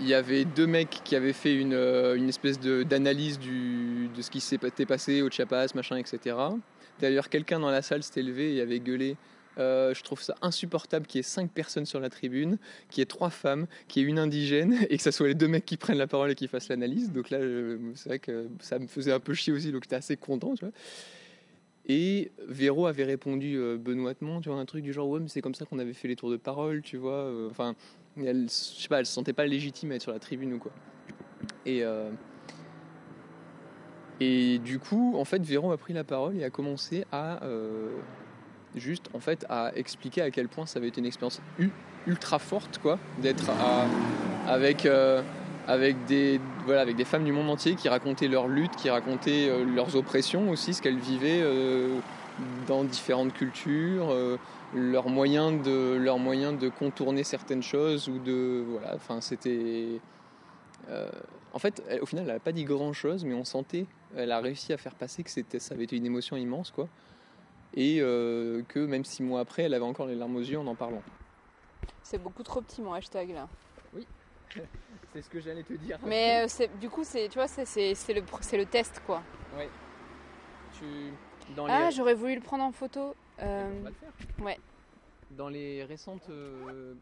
il 0.00 0.08
y 0.08 0.14
avait 0.14 0.44
deux 0.44 0.66
mecs 0.66 1.00
qui 1.04 1.14
avaient 1.14 1.32
fait 1.32 1.54
une, 1.54 1.74
euh, 1.74 2.16
une 2.16 2.28
espèce 2.28 2.58
d'analyse 2.58 3.38
de 3.38 4.22
ce 4.22 4.30
qui 4.30 4.40
s'était 4.40 4.86
passé 4.86 5.22
au 5.22 5.30
Chiapas, 5.30 5.68
machin, 5.74 5.96
etc. 5.96 6.36
D'ailleurs, 7.00 7.28
quelqu'un 7.28 7.60
dans 7.60 7.70
la 7.70 7.82
salle 7.82 8.02
s'était 8.02 8.22
levé 8.22 8.54
et 8.54 8.60
avait 8.60 8.80
gueulé. 8.80 9.16
euh, 9.58 9.92
je 9.94 10.02
trouve 10.02 10.22
ça 10.22 10.34
insupportable 10.42 11.06
qu'il 11.06 11.18
y 11.18 11.20
ait 11.20 11.22
cinq 11.22 11.50
personnes 11.50 11.84
sur 11.84 12.00
la 12.00 12.08
tribune, 12.08 12.56
qu'il 12.88 13.00
y 13.00 13.02
ait 13.02 13.06
trois 13.06 13.30
femmes, 13.30 13.66
qu'il 13.88 14.02
y 14.02 14.06
ait 14.06 14.08
une 14.08 14.18
indigène 14.18 14.76
et 14.88 14.96
que 14.96 15.02
ça 15.02 15.12
soit 15.12 15.28
les 15.28 15.34
deux 15.34 15.48
mecs 15.48 15.66
qui 15.66 15.76
prennent 15.76 15.98
la 15.98 16.06
parole 16.06 16.30
et 16.30 16.34
qui 16.34 16.48
fassent 16.48 16.68
l'analyse. 16.68 17.12
Donc 17.12 17.30
là, 17.30 17.38
c'est 17.94 18.08
vrai 18.08 18.18
que 18.20 18.48
ça 18.60 18.78
me 18.78 18.86
faisait 18.86 19.12
un 19.12 19.20
peu 19.20 19.34
chier 19.34 19.52
aussi, 19.52 19.70
donc 19.72 19.84
j'étais 19.84 19.96
assez 19.96 20.16
content, 20.16 20.54
tu 20.54 20.64
vois. 20.64 20.72
Et 21.86 22.30
Véro 22.46 22.86
avait 22.86 23.04
répondu 23.04 23.56
euh, 23.56 23.76
benoîtement, 23.76 24.40
tu 24.40 24.48
vois, 24.48 24.58
un 24.58 24.64
truc 24.64 24.84
du 24.84 24.92
genre 24.92 25.08
ouais, 25.08 25.18
mais 25.18 25.28
c'est 25.28 25.40
comme 25.40 25.54
ça 25.54 25.64
qu'on 25.64 25.78
avait 25.78 25.94
fait 25.94 26.08
les 26.08 26.16
tours 26.16 26.30
de 26.30 26.36
parole, 26.36 26.82
tu 26.82 26.96
vois. 26.96 27.12
euh, 27.12 27.50
Elle, 28.16 28.46
je 28.48 28.82
sais 28.82 28.88
pas, 28.88 28.98
elle 28.98 29.06
se 29.06 29.12
sentait 29.12 29.32
pas 29.32 29.46
légitime 29.46 29.92
à 29.92 29.94
être 29.94 30.02
sur 30.02 30.12
la 30.12 30.18
tribune 30.18 30.54
ou 30.54 30.58
quoi. 30.58 30.72
Et 31.66 31.84
euh, 31.84 32.10
et 34.20 34.58
du 34.58 34.78
coup, 34.78 35.14
en 35.16 35.24
fait, 35.24 35.42
Véro 35.42 35.72
a 35.72 35.78
pris 35.78 35.94
la 35.94 36.04
parole 36.04 36.36
et 36.36 36.44
a 36.44 36.50
commencé 36.50 37.06
à 37.10 37.42
euh, 37.42 37.88
juste, 38.74 39.08
en 39.14 39.20
fait, 39.20 39.46
à 39.48 39.72
expliquer 39.74 40.20
à 40.20 40.30
quel 40.30 40.48
point 40.48 40.66
ça 40.66 40.78
avait 40.78 40.88
été 40.88 41.00
une 41.00 41.06
expérience 41.06 41.40
ultra 42.06 42.38
forte, 42.38 42.78
quoi, 42.78 42.98
d'être 43.18 43.50
avec 44.46 44.84
euh, 44.84 45.22
avec 45.66 46.04
des 46.06 46.40
voilà 46.66 46.82
avec 46.82 46.96
des 46.96 47.04
femmes 47.04 47.24
du 47.24 47.32
monde 47.32 47.48
entier 47.48 47.76
qui 47.76 47.88
racontaient 47.88 48.28
leur 48.28 48.48
lutte, 48.48 48.76
qui 48.76 48.90
racontaient 48.90 49.50
leurs 49.64 49.96
oppressions 49.96 50.50
aussi, 50.50 50.74
ce 50.74 50.82
qu'elles 50.82 50.98
vivaient 50.98 51.42
dans 52.66 52.84
différentes 52.84 53.32
cultures, 53.32 54.10
euh, 54.10 54.36
leurs 54.74 55.08
moyens 55.08 55.62
de 55.62 55.96
leurs 55.96 56.18
moyens 56.18 56.58
de 56.58 56.68
contourner 56.68 57.24
certaines 57.24 57.62
choses 57.62 58.08
ou 58.08 58.18
de 58.18 58.64
voilà, 58.68 58.94
enfin 58.94 59.20
c'était 59.20 60.00
euh, 60.88 61.08
en 61.52 61.58
fait, 61.58 61.82
elle- 61.88 62.00
au 62.02 62.06
final, 62.06 62.24
elle 62.28 62.34
n'a 62.34 62.40
pas 62.40 62.52
dit 62.52 62.64
grand 62.64 62.92
chose, 62.92 63.24
mais 63.24 63.34
on 63.34 63.44
sentait, 63.44 63.86
elle 64.16 64.30
a 64.30 64.38
réussi 64.40 64.72
à 64.72 64.76
faire 64.76 64.94
passer 64.94 65.22
que 65.24 65.30
c'était, 65.30 65.58
ça 65.58 65.74
avait 65.74 65.84
été 65.84 65.96
une 65.96 66.06
émotion 66.06 66.36
immense, 66.36 66.70
quoi. 66.70 66.88
Et 67.74 67.98
euh, 68.00 68.62
que 68.68 68.78
même 68.80 69.04
six 69.04 69.22
mois 69.22 69.40
après, 69.40 69.62
elle 69.64 69.74
avait 69.74 69.84
encore 69.84 70.06
les 70.06 70.14
larmes 70.14 70.36
aux 70.36 70.40
yeux 70.40 70.58
en 70.58 70.66
en 70.66 70.74
parlant. 70.76 71.02
C'est 72.02 72.18
beaucoup 72.22 72.42
trop 72.44 72.60
petit 72.60 72.80
mon 72.82 72.92
hashtag 72.92 73.30
là. 73.30 73.48
C'est 75.12 75.22
ce 75.22 75.28
que 75.28 75.40
j'allais 75.40 75.62
te 75.64 75.72
dire. 75.72 75.98
Mais 76.06 76.46
du 76.80 76.88
coup, 76.88 77.02
c'est 77.04 77.28
tu 77.28 77.34
vois, 77.38 77.48
c'est- 77.48 77.64
le, 78.14 78.22
c'est 78.40 78.56
le 78.56 78.64
test 78.66 79.02
quoi. 79.06 79.22
tu, 80.78 80.84
dans 81.56 81.66
les, 81.66 81.72
Ah, 81.72 81.90
j'aurais 81.90 82.14
voulu 82.14 82.34
le 82.34 82.40
prendre 82.40 82.64
en 82.64 82.72
photo. 82.72 83.14
on 83.38 83.42
Euh, 83.42 83.80
va 83.82 83.88
le 83.90 83.94
faire. 83.94 84.12
ouais. 84.44 84.58
Dans 85.32 85.48
les 85.48 85.84
récentes 85.84 86.28
euh, 86.30 86.94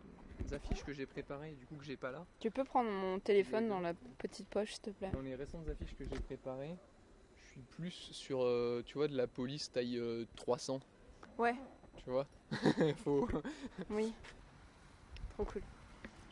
affiches 0.52 0.85
que 0.85 0.93
j'ai 0.93 1.07
préparées, 1.07 1.52
du 1.52 1.67
coup 1.67 1.76
que 1.76 1.85
j'ai 1.85 1.97
pas 1.97 2.11
là, 2.11 2.25
tu 2.40 2.50
peux 2.50 2.64
prendre 2.64 2.90
mon 2.90 3.19
téléphone 3.19 3.69
dans 3.69 3.81
la 3.81 3.95
petite 4.19 4.49
poche, 4.49 4.73
s'il 4.75 4.83
te 4.83 4.90
plaît. 4.90 5.11
dans 5.12 5.23
les 5.23 5.35
récentes 5.35 5.69
affiches 5.69 5.95
que 5.97 6.05
j'ai 6.05 6.19
préparées, 6.21 6.76
je 7.45 7.50
suis 7.52 7.61
plus 7.76 7.90
sur, 8.12 8.43
euh, 8.45 8.83
tu 8.85 8.99
vois, 8.99 9.09
de 9.09 9.17
la 9.17 9.26
police 9.26 9.71
taille 9.73 9.99
euh, 9.99 10.26
300, 10.37 10.81
Ouais, 11.38 11.55
tu 12.05 12.11
vois? 12.11 12.26
Faut... 13.05 13.26
oui. 13.90 14.12
Trop 15.35 15.45
cool. 15.45 15.62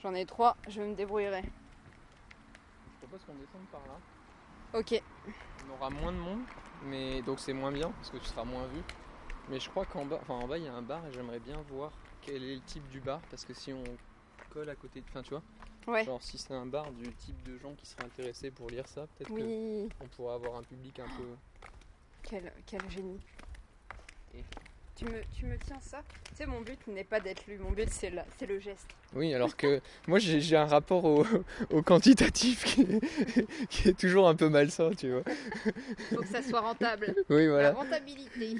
J'en 0.02 0.14
ai 0.14 0.24
trois, 0.26 0.56
je 0.68 0.82
me 0.82 0.94
débrouillerai. 0.94 1.42
Je 1.42 3.06
propose 3.06 3.24
qu'on 3.24 3.34
descende 3.34 3.66
par 3.72 3.80
là. 3.86 4.78
Ok. 4.78 5.00
On 5.68 5.74
aura 5.74 5.90
moins 5.90 6.12
de 6.12 6.18
monde, 6.18 6.42
mais 6.80 7.22
donc 7.22 7.40
c'est 7.40 7.52
moins 7.52 7.72
bien 7.72 7.92
parce 7.92 8.10
que 8.10 8.16
tu 8.18 8.26
seras 8.26 8.44
moins 8.44 8.66
vu. 8.68 8.84
Mais 9.48 9.60
je 9.60 9.68
crois 9.68 9.86
qu'en 9.86 10.06
bas, 10.06 10.18
enfin 10.22 10.34
en 10.34 10.48
bas 10.48 10.58
il 10.58 10.64
y 10.64 10.68
a 10.68 10.74
un 10.74 10.82
bar 10.82 11.06
et 11.06 11.12
j'aimerais 11.12 11.40
bien 11.40 11.62
voir 11.62 12.02
quel 12.20 12.42
est 12.44 12.56
le 12.56 12.62
type 12.62 12.88
du 12.88 13.00
bar 13.00 13.22
parce 13.30 13.44
que 13.44 13.54
si 13.54 13.72
on 13.72 13.98
colle 14.48 14.68
à 14.70 14.76
côté, 14.76 15.00
de, 15.00 15.06
enfin 15.08 15.22
tu 15.22 15.30
vois, 15.30 15.42
Ouais. 15.86 16.04
genre 16.04 16.22
si 16.22 16.38
c'est 16.38 16.54
un 16.54 16.66
bar 16.66 16.92
du 16.92 17.14
type 17.14 17.42
de 17.44 17.56
gens 17.58 17.74
qui 17.76 17.86
seraient 17.86 18.04
intéressés 18.04 18.50
pour 18.50 18.70
lire 18.70 18.88
ça, 18.88 19.06
peut-être 19.08 19.30
Oui. 19.30 19.92
qu'on 19.98 20.08
pourra 20.08 20.34
avoir 20.34 20.56
un 20.56 20.62
public 20.64 20.98
un 21.00 21.08
peu. 21.08 21.36
Quel, 22.24 22.52
quel 22.66 22.88
génie. 22.90 23.20
Tu 24.96 25.04
me, 25.04 25.20
tu 25.38 25.44
me 25.44 25.58
tiens 25.58 25.78
ça 25.82 26.02
Tu 26.30 26.36
sais, 26.36 26.46
mon 26.46 26.62
but 26.62 26.78
n'est 26.86 27.04
pas 27.04 27.20
d'être 27.20 27.46
lu, 27.46 27.58
mon 27.58 27.70
but 27.70 27.88
c'est, 27.90 28.08
la- 28.10 28.24
c'est 28.38 28.46
le 28.46 28.58
geste. 28.58 28.86
Oui, 29.14 29.34
alors 29.34 29.54
que 29.56 29.80
moi 30.08 30.18
j'ai 30.18 30.40
j'ai 30.40 30.56
un 30.56 30.64
rapport 30.64 31.04
au, 31.04 31.26
au 31.70 31.82
quantitatif 31.82 32.64
qui 32.64 32.80
est, 32.82 33.46
qui 33.68 33.88
est 33.90 33.98
toujours 33.98 34.26
un 34.26 34.34
peu 34.34 34.48
malsain, 34.48 34.90
tu 34.96 35.10
vois. 35.12 35.22
Faut 36.14 36.22
que 36.22 36.28
ça 36.28 36.42
soit 36.42 36.60
rentable. 36.62 37.14
Oui, 37.28 37.44
La 37.46 37.50
voilà. 37.52 37.72
rentabilité, 37.72 38.56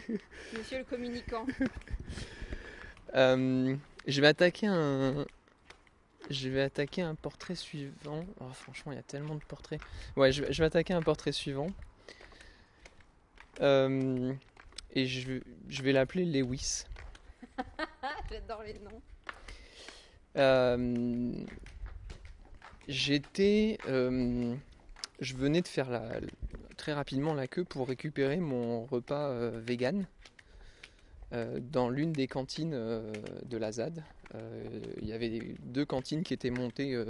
monsieur 0.52 0.78
le 0.78 0.84
communicant. 0.84 1.46
Euh, 3.14 3.74
je 4.06 4.20
vais 4.20 4.26
attaquer 4.26 4.66
un. 4.66 5.24
Je 6.28 6.48
vais 6.48 6.62
attaquer 6.62 7.02
un 7.02 7.14
portrait 7.14 7.54
suivant. 7.54 8.26
Oh, 8.40 8.50
franchement, 8.52 8.92
il 8.92 8.96
y 8.96 8.98
a 8.98 9.02
tellement 9.04 9.36
de 9.36 9.44
portraits. 9.44 9.80
Ouais, 10.16 10.32
je 10.32 10.42
vais, 10.42 10.52
je 10.52 10.60
vais 10.60 10.66
attaquer 10.66 10.92
un 10.92 11.02
portrait 11.02 11.32
suivant. 11.32 11.68
Euh, 13.62 14.34
et 14.94 15.06
je, 15.06 15.26
vais- 15.32 15.42
je 15.68 15.82
vais 15.82 15.92
l'appeler 15.92 16.24
Lewis. 16.24 16.84
J'adore 18.30 18.62
les 18.62 18.74
noms. 18.78 19.02
Euh, 20.36 21.32
J'étais. 22.88 23.78
euh, 23.88 24.54
je 25.20 25.34
venais 25.34 25.62
de 25.62 25.68
faire 25.68 25.88
la, 25.90 26.20
très 26.76 26.92
rapidement 26.92 27.34
la 27.34 27.46
queue 27.46 27.64
pour 27.64 27.88
récupérer 27.88 28.36
mon 28.36 28.84
repas 28.84 29.30
euh, 29.30 29.60
vegan 29.64 30.06
euh, 31.32 31.58
dans 31.72 31.88
l'une 31.88 32.12
des 32.12 32.26
cantines 32.28 32.72
de 32.72 33.56
la 33.56 33.72
ZAD. 33.72 34.02
Il 35.00 35.08
y 35.08 35.12
avait 35.14 35.40
deux 35.60 35.86
cantines 35.86 36.22
qui 36.22 36.34
étaient 36.34 36.50
montées 36.50 37.02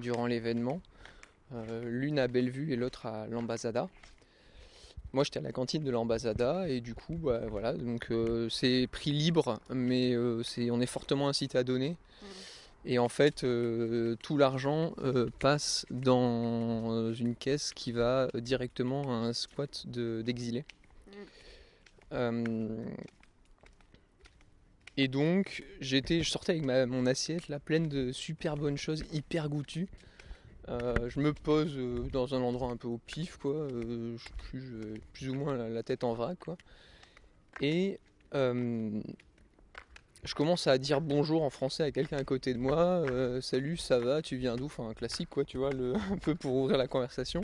durant 0.00 0.26
l'événement, 0.26 0.80
l'une 1.82 2.18
à 2.18 2.26
Bellevue 2.26 2.72
et 2.72 2.76
l'autre 2.76 3.04
à 3.04 3.26
l'Ambasada. 3.26 3.90
Moi 5.14 5.24
j'étais 5.24 5.38
à 5.38 5.42
la 5.42 5.52
cantine 5.52 5.82
de 5.84 5.90
l'Ambasada 5.90 6.68
et 6.68 6.80
du 6.80 6.94
coup 6.94 7.14
bah, 7.14 7.40
voilà 7.48 7.72
donc 7.72 8.08
euh, 8.10 8.48
c'est 8.50 8.88
prix 8.90 9.12
libre 9.12 9.60
mais 9.70 10.12
euh, 10.12 10.42
c'est 10.42 10.70
on 10.70 10.80
est 10.80 10.86
fortement 10.86 11.28
incité 11.28 11.56
à 11.56 11.64
donner 11.64 11.96
et 12.86 12.98
en 12.98 13.08
fait, 13.08 13.44
euh, 13.44 14.14
tout 14.22 14.36
l'argent 14.36 14.92
passe 15.38 15.86
dans 15.90 17.14
une 17.14 17.34
caisse 17.34 17.72
qui 17.72 17.92
va 17.92 18.28
directement 18.34 19.10
à 19.10 19.14
un 19.26 19.32
squat 19.32 19.86
de- 19.86 20.20
d'exilés. 20.20 20.64
Euh, 22.12 22.84
et 24.98 25.08
donc, 25.08 25.64
j'étais, 25.80 26.22
je 26.22 26.30
sortais 26.30 26.52
avec 26.52 26.64
ma- 26.64 26.84
mon 26.84 27.06
assiette 27.06 27.48
là, 27.48 27.58
pleine 27.58 27.88
de 27.88 28.12
super 28.12 28.56
bonnes 28.56 28.76
choses, 28.76 29.02
hyper 29.14 29.48
goûtues. 29.48 29.88
Euh, 30.68 30.94
je 31.08 31.20
me 31.20 31.34
pose 31.34 31.74
euh, 31.76 32.08
dans 32.12 32.34
un 32.34 32.40
endroit 32.40 32.70
un 32.70 32.76
peu 32.76 32.88
au 32.88 32.98
pif, 32.98 33.36
quoi, 33.36 33.52
euh, 33.52 34.16
plus, 35.12 35.28
ou 35.28 35.34
moins 35.34 35.56
la, 35.56 35.82
tête 35.82 36.04
en 36.04 36.14
vrac, 36.14 36.38
quoi. 36.38 36.56
Et 37.60 38.00
je 38.32 39.02
commence 40.34 40.66
à 40.66 40.78
dire 40.78 41.02
bonjour 41.02 41.42
en 41.42 41.50
français 41.50 41.82
à 41.82 41.92
quelqu'un 41.92 42.16
à 42.16 42.24
côté 42.24 42.54
de 42.54 42.58
moi. 42.58 43.04
Salut, 43.40 43.76
ça 43.76 43.98
va, 43.98 44.22
tu 44.22 44.36
viens 44.36 44.56
d'où? 44.56 44.66
Enfin, 44.66 44.88
un 44.88 44.94
classique, 44.94 45.28
quoi, 45.30 45.44
tu 45.44 45.58
vois, 45.58 45.70
un 46.12 46.18
peu 46.18 46.34
pour 46.34 46.54
ouvrir 46.54 46.78
la 46.78 46.88
conversation. 46.88 47.42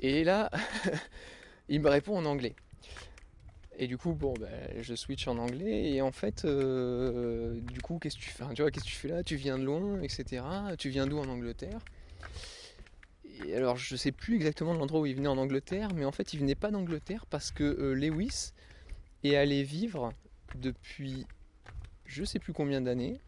Et 0.00 0.24
là, 0.24 0.50
il 1.68 1.80
me 1.80 1.88
répond 1.88 2.16
en 2.16 2.24
anglais. 2.24 2.54
Et 3.80 3.86
du 3.86 3.96
coup, 3.96 4.12
bon, 4.12 4.34
ben, 4.34 4.82
je 4.82 4.94
switch 4.96 5.28
en 5.28 5.38
anglais. 5.38 5.92
Et 5.92 6.02
en 6.02 6.10
fait, 6.10 6.44
euh, 6.44 7.60
du 7.60 7.80
coup, 7.80 7.98
qu'est-ce 8.00 8.16
que 8.16 8.22
tu 8.22 8.30
fais? 8.30 8.44
Tu 8.52 8.62
vois, 8.62 8.72
qu'est-ce 8.72 8.84
que 8.84 8.90
tu 8.90 8.96
fais 8.96 9.08
là? 9.08 9.22
Tu 9.22 9.36
viens 9.36 9.56
de 9.56 9.64
loin, 9.64 10.02
etc. 10.02 10.42
Tu 10.76 10.88
viens 10.88 11.06
d'où 11.06 11.18
en 11.18 11.28
Angleterre? 11.28 11.78
Et 13.46 13.54
alors, 13.54 13.76
je 13.76 13.94
sais 13.94 14.10
plus 14.10 14.34
exactement 14.34 14.74
l'endroit 14.74 15.00
où 15.00 15.06
il 15.06 15.14
venait 15.14 15.28
en 15.28 15.38
Angleterre, 15.38 15.90
mais 15.94 16.04
en 16.04 16.10
fait, 16.10 16.32
il 16.32 16.40
venait 16.40 16.56
pas 16.56 16.72
d'Angleterre 16.72 17.24
parce 17.26 17.52
que 17.52 17.62
euh, 17.62 17.94
Lewis 17.94 18.52
est 19.22 19.36
allé 19.36 19.62
vivre 19.62 20.12
depuis 20.56 21.24
je 22.04 22.24
sais 22.24 22.38
plus 22.38 22.52
combien 22.52 22.80
d'années 22.80 23.20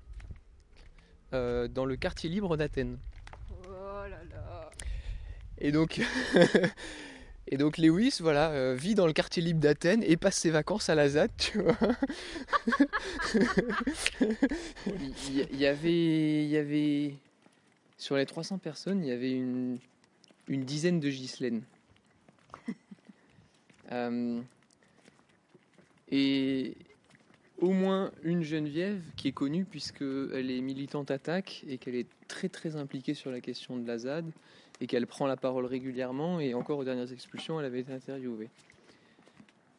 euh, 1.33 1.69
dans 1.69 1.85
le 1.85 1.95
quartier 1.97 2.29
libre 2.29 2.57
d'Athènes. 2.57 2.99
Oh 3.69 4.03
là 4.09 4.21
là. 4.33 4.71
Et 5.59 5.71
donc, 5.71 6.01
et 7.51 7.57
donc 7.57 7.77
Lewis, 7.79 8.19
voilà, 8.21 8.51
euh, 8.53 8.75
vit 8.75 8.95
dans 8.95 9.07
le 9.07 9.13
quartier 9.13 9.43
libre 9.43 9.61
d'Athènes 9.61 10.03
et 10.05 10.17
passe 10.17 10.37
ses 10.37 10.51
vacances 10.51 10.89
à 10.89 10.95
la 10.95 11.09
ZAD, 11.09 11.31
tu 11.37 11.61
vois. 11.61 11.77
il, 14.87 15.57
y- 15.61 15.67
avait, 15.67 16.45
il 16.45 16.49
y 16.49 16.57
avait, 16.57 17.15
sur 17.99 18.17
les 18.17 18.25
300 18.27 18.59
personnes, 18.59 19.03
il 19.05 19.09
y 19.09 19.13
avait 19.13 19.33
une, 19.33 19.79
une 20.49 20.65
dizaine 20.65 21.01
de 21.01 21.09
Ghislaine. 21.11 21.63
Euh, 23.93 24.41
et 26.13 26.77
au 27.61 27.71
moins 27.71 28.11
une 28.23 28.43
Geneviève 28.43 29.01
qui 29.17 29.29
est 29.29 29.33
connue 29.33 29.65
puisqu'elle 29.65 30.51
est 30.51 30.61
militante 30.61 31.11
attaque 31.11 31.63
et 31.69 31.79
qu'elle 31.79 31.95
est 31.95 32.09
très 32.27 32.49
très 32.49 32.77
impliquée 32.77 33.15
sur 33.15 33.31
la 33.31 33.41
question 33.41 33.77
de 33.77 33.87
la 33.87 33.99
ZAD 33.99 34.31
et 34.81 34.87
qu'elle 34.87 35.07
prend 35.07 35.27
la 35.27 35.37
parole 35.37 35.67
régulièrement 35.67 36.41
et 36.41 36.55
encore 36.55 36.79
aux 36.79 36.85
dernières 36.85 37.13
expulsions 37.13 37.61
elle 37.61 37.67
avait 37.67 37.81
été 37.81 37.93
interviewée. 37.93 38.49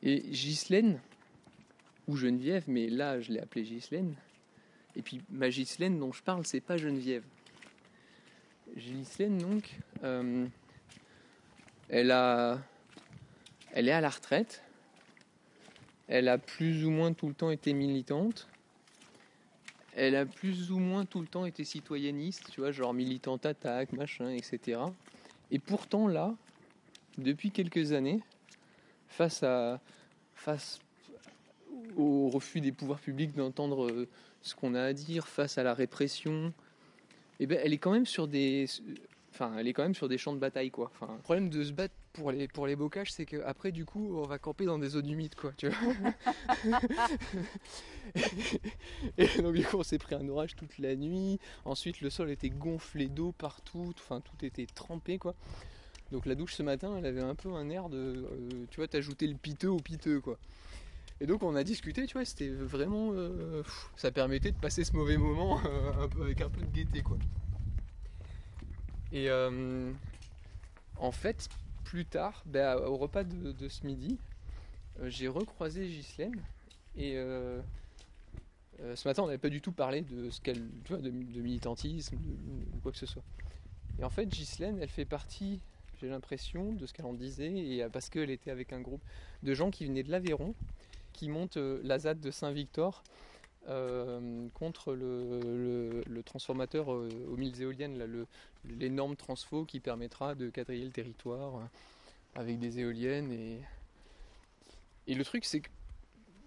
Et 0.04 0.20
Ghislaine, 0.20 1.00
ou 2.08 2.16
Geneviève, 2.16 2.64
mais 2.68 2.88
là 2.88 3.20
je 3.20 3.32
l'ai 3.32 3.40
appelée 3.40 3.64
Ghislaine, 3.64 4.14
et 4.96 5.02
puis 5.02 5.22
ma 5.32 5.50
Ghislaine 5.50 6.00
dont 6.00 6.12
je 6.12 6.22
parle 6.22 6.46
c'est 6.46 6.62
pas 6.62 6.78
Geneviève. 6.78 7.24
Ghislaine 8.78 9.40
donc, 9.40 9.76
euh, 10.04 10.46
elle, 11.90 12.12
a, 12.12 12.60
elle 13.74 13.90
est 13.90 13.94
à 13.94 14.02
la 14.02 14.10
retraite, 14.10 14.64
elle 16.12 16.28
a 16.28 16.38
plus 16.38 16.86
ou 16.86 16.92
moins 16.92 17.14
tout 17.14 17.30
le 17.30 17.34
temps 17.34 17.52
été 17.52 17.72
militante. 17.72 18.50
Elle 19.96 20.18
a 20.18 20.26
plus 20.26 20.70
ou 20.70 20.78
moins 20.78 21.06
tout 21.06 21.22
le 21.22 21.28
temps 21.28 21.46
été 21.46 21.64
citoyenniste, 21.64 22.52
tu 22.52 22.60
vois, 22.60 22.72
genre 22.72 22.94
militante 22.94 23.46
attaque, 23.46 23.94
machin, 23.94 24.30
etc. 24.30 24.82
Et 25.52 25.60
pourtant 25.60 26.10
là, 26.10 26.36
depuis 27.18 27.50
quelques 27.52 27.94
années, 27.94 28.20
face 29.08 29.42
à 29.44 29.80
face 30.36 30.80
au 31.96 32.28
refus 32.28 32.60
des 32.60 32.74
pouvoirs 32.74 33.00
publics 33.00 33.34
d'entendre 33.34 33.90
euh, 33.90 34.08
ce 34.42 34.54
qu'on 34.54 34.76
a 34.76 34.84
à 34.84 34.94
dire, 34.94 35.30
face 35.30 35.58
à 35.58 35.64
la 35.64 35.74
répression, 35.74 36.52
eh 37.40 37.46
ben, 37.46 37.58
elle 37.64 37.72
est 37.72 37.78
quand 37.78 37.92
même 37.92 38.06
sur 38.06 38.28
des, 38.28 38.66
enfin, 39.32 39.54
elle 39.58 39.68
est 39.68 39.74
quand 39.74 39.84
même 39.84 39.96
sur 39.96 40.10
des 40.10 40.18
champs 40.18 40.34
de 40.34 40.40
bataille, 40.40 40.72
quoi. 40.72 40.92
Enfin, 40.94 41.14
le 41.14 41.22
problème 41.22 41.50
de 41.50 41.64
se 41.64 41.72
battre 41.72 41.94
pour 42.14 42.32
les 42.32 42.48
pour 42.48 42.68
les 42.68 42.76
bocages, 42.76 43.12
c'est 43.12 43.26
qu'après, 43.26 43.72
du 43.72 43.86
coup, 43.86 44.18
on 44.18 44.28
va 44.28 44.38
camper 44.40 44.66
dans 44.66 44.80
des 44.80 44.90
zones 44.90 45.10
humides, 45.10 45.36
quoi, 45.36 45.54
tu 45.58 45.70
vois. 45.70 45.78
Et 49.18 49.42
donc 49.42 49.56
du 49.56 49.64
coup 49.64 49.78
on 49.78 49.84
s'est 49.84 49.98
pris 49.98 50.16
un 50.16 50.28
orage 50.28 50.56
toute 50.56 50.78
la 50.78 50.96
nuit. 50.96 51.40
Ensuite 51.66 52.02
le 52.02 52.10
sol 52.10 52.30
était 52.30 52.50
gonflé 52.50 53.08
d'eau 53.08 53.32
partout, 53.32 53.94
enfin 53.98 54.22
tout 54.22 54.46
était 54.46 54.66
trempé 54.66 55.18
quoi. 55.18 55.36
Donc 56.12 56.26
la 56.26 56.36
douche 56.36 56.56
ce 56.56 56.64
matin 56.64 56.96
elle 56.98 57.06
avait 57.06 57.22
un 57.22 57.36
peu 57.36 57.54
un 57.54 57.70
air 57.70 57.90
de, 57.90 57.98
euh, 57.98 58.66
tu 58.70 58.78
vois, 58.78 58.88
t'ajouter 58.88 59.28
le 59.28 59.36
piteux 59.36 59.70
au 59.70 59.78
piteux 59.78 60.20
quoi. 60.20 60.38
Et 61.20 61.28
donc 61.28 61.44
on 61.44 61.56
a 61.56 61.64
discuté, 61.64 62.08
tu 62.08 62.14
vois, 62.14 62.26
c'était 62.26 62.50
vraiment, 62.50 63.12
euh, 63.14 63.62
pff, 63.62 63.92
ça 63.96 64.12
permettait 64.12 64.52
de 64.52 64.58
passer 64.58 64.84
ce 64.84 64.94
mauvais 64.94 65.18
moment 65.18 65.60
euh, 65.66 65.92
un 66.04 66.08
peu, 66.08 66.24
avec 66.24 66.42
un 66.42 66.50
peu 66.50 66.62
de 66.62 66.72
gaieté 66.72 67.02
quoi. 67.02 67.18
Et 69.12 69.30
euh, 69.30 69.92
en 70.98 71.12
fait 71.12 71.50
plus 71.84 72.06
tard, 72.06 72.44
ben, 72.46 72.78
au 72.78 72.98
repas 72.98 73.24
de, 73.24 73.68
ce 73.68 73.86
midi, 73.86 74.18
euh, 75.00 75.10
j'ai 75.10 75.28
recroisé 75.28 75.86
Ghislaine 75.86 76.42
et 76.96 77.18
euh, 77.18 77.62
ce 78.96 79.08
matin, 79.08 79.24
on 79.24 79.26
n'avait 79.26 79.38
pas 79.38 79.50
du 79.50 79.62
tout 79.62 79.74
parlé 79.74 80.02
de 80.02 80.30
ce 80.30 80.40
qu'elle, 80.40 80.66
de, 80.90 81.10
militantisme, 81.10 82.16
de, 82.16 82.76
de 82.76 82.82
quoi 82.82 82.92
que 82.92 82.98
ce 82.98 83.06
soit. 83.06 83.24
Et 84.00 84.04
en 84.04 84.10
fait, 84.10 84.26
Ghislaine, 84.26 84.80
elle 84.82 84.90
fait 84.90 85.06
partie, 85.06 85.60
j'ai 86.00 86.08
l'impression, 86.08 86.72
de 86.72 86.86
ce 86.86 86.94
qu'elle 86.94 87.06
en 87.06 87.14
disait, 87.14 87.88
parce 87.92 88.10
qu'elle 88.10 88.32
était 88.32 88.50
avec 88.50 88.74
un 88.74 88.80
groupe 88.80 89.04
de 89.44 89.54
gens 89.54 89.70
qui 89.70 89.86
venaient 89.86 90.04
de 90.04 90.10
l'Aveyron, 90.10 90.56
qui 91.14 91.30
montent 91.30 91.58
la 91.58 92.00
ZAD 92.00 92.20
de 92.22 92.32
Saint-Victor 92.32 93.04
euh, 93.70 94.48
contre 94.56 94.94
le, 94.94 96.22
transformateur 96.26 96.92
euh, 96.92 97.10
aux 97.30 97.38
milles 97.38 97.62
éoliennes, 97.62 98.26
l'énorme 98.66 99.16
transfo 99.16 99.66
qui 99.66 99.80
permettra 99.80 100.34
de 100.34 100.50
quadriller 100.50 100.86
le 100.86 100.92
territoire 100.92 101.58
euh, 101.58 101.66
avec 102.36 102.58
des 102.58 102.80
éoliennes. 102.80 103.32
Et, 103.32 103.60
et 105.08 105.14
le 105.14 105.24
truc, 105.24 105.46
c'est 105.46 105.60
que 105.62 105.70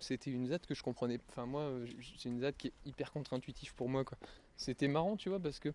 c'était 0.00 0.30
une 0.30 0.48
ZAD 0.48 0.66
que 0.66 0.74
je 0.74 0.82
comprenais. 0.82 1.20
Enfin, 1.30 1.46
moi, 1.46 1.70
c'est 2.18 2.28
une 2.28 2.40
ZAD 2.40 2.56
qui 2.56 2.68
est 2.68 2.72
hyper 2.84 3.12
contre-intuitif 3.12 3.74
pour 3.74 3.88
moi. 3.88 4.04
quoi. 4.04 4.18
C'était 4.56 4.88
marrant, 4.88 5.16
tu 5.16 5.28
vois, 5.28 5.40
parce 5.40 5.60
que, 5.60 5.72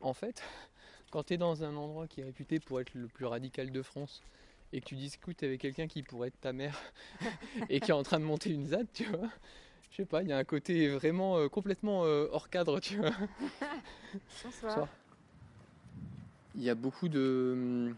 en 0.00 0.12
fait, 0.12 0.42
quand 1.10 1.24
tu 1.24 1.34
es 1.34 1.36
dans 1.38 1.64
un 1.64 1.74
endroit 1.76 2.06
qui 2.06 2.20
est 2.20 2.24
réputé 2.24 2.60
pour 2.60 2.80
être 2.80 2.92
le 2.94 3.08
plus 3.08 3.24
radical 3.24 3.70
de 3.70 3.82
France 3.82 4.22
et 4.74 4.80
que 4.80 4.86
tu 4.86 4.96
discutes 4.96 5.42
avec 5.42 5.62
quelqu'un 5.62 5.86
qui 5.86 6.02
pourrait 6.02 6.28
être 6.28 6.40
ta 6.40 6.52
mère 6.52 6.78
et 7.70 7.80
qui 7.80 7.90
est 7.90 7.94
en 7.94 8.02
train 8.02 8.20
de 8.20 8.24
monter 8.24 8.50
une 8.50 8.66
ZAD, 8.66 8.86
tu 8.92 9.04
vois, 9.04 9.30
je 9.90 9.96
sais 9.96 10.04
pas, 10.04 10.22
il 10.22 10.28
y 10.28 10.32
a 10.32 10.38
un 10.38 10.44
côté 10.44 10.88
vraiment 10.88 11.36
euh, 11.38 11.48
complètement 11.48 12.04
euh, 12.04 12.26
hors 12.32 12.48
cadre, 12.50 12.78
tu 12.80 12.96
vois. 12.98 13.10
Bonsoir. 14.44 14.88
Il 16.54 16.62
y 16.62 16.70
a 16.70 16.74
beaucoup 16.74 17.08
de. 17.08 17.92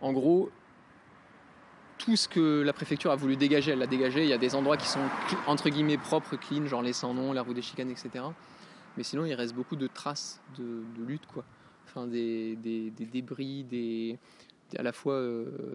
En 0.00 0.12
gros, 0.12 0.50
tout 1.98 2.16
ce 2.16 2.26
que 2.28 2.62
la 2.62 2.72
préfecture 2.72 3.10
a 3.10 3.16
voulu 3.16 3.36
dégager, 3.36 3.72
elle 3.72 3.78
l'a 3.78 3.86
dégagé. 3.86 4.22
Il 4.24 4.28
y 4.28 4.32
a 4.32 4.38
des 4.38 4.54
endroits 4.54 4.76
qui 4.76 4.88
sont 4.88 5.00
entre 5.46 5.68
guillemets 5.68 5.98
propres, 5.98 6.36
clean, 6.36 6.66
genre 6.66 6.82
les 6.82 6.92
sans-noms, 6.94 7.32
la 7.32 7.42
roue 7.42 7.54
des 7.54 7.62
chicanes, 7.62 7.90
etc. 7.90 8.24
Mais 8.96 9.02
sinon, 9.02 9.24
il 9.26 9.34
reste 9.34 9.54
beaucoup 9.54 9.76
de 9.76 9.86
traces 9.86 10.40
de, 10.58 10.82
de 10.98 11.04
lutte, 11.04 11.26
quoi. 11.26 11.44
Enfin, 11.86 12.06
des, 12.06 12.56
des- 12.56 12.90
des 12.90 13.04
débris, 13.04 13.64
des, 13.64 14.18
des- 14.70 14.78
à 14.78 14.82
la 14.82 14.92
fois, 14.92 15.14
euh, 15.14 15.74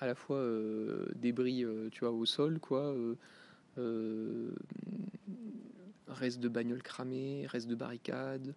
à 0.00 0.06
la 0.06 0.14
fois 0.14 0.36
euh, 0.36 1.06
débris, 1.14 1.64
euh, 1.64 1.88
tu 1.90 2.00
vois, 2.00 2.10
au 2.10 2.24
sol, 2.24 2.58
quoi. 2.60 2.94
euh, 3.78 4.50
reste 6.08 6.40
de 6.40 6.48
bagnoles 6.48 6.82
cramées, 6.82 7.46
reste 7.46 7.68
de 7.68 7.74
barricades. 7.74 8.54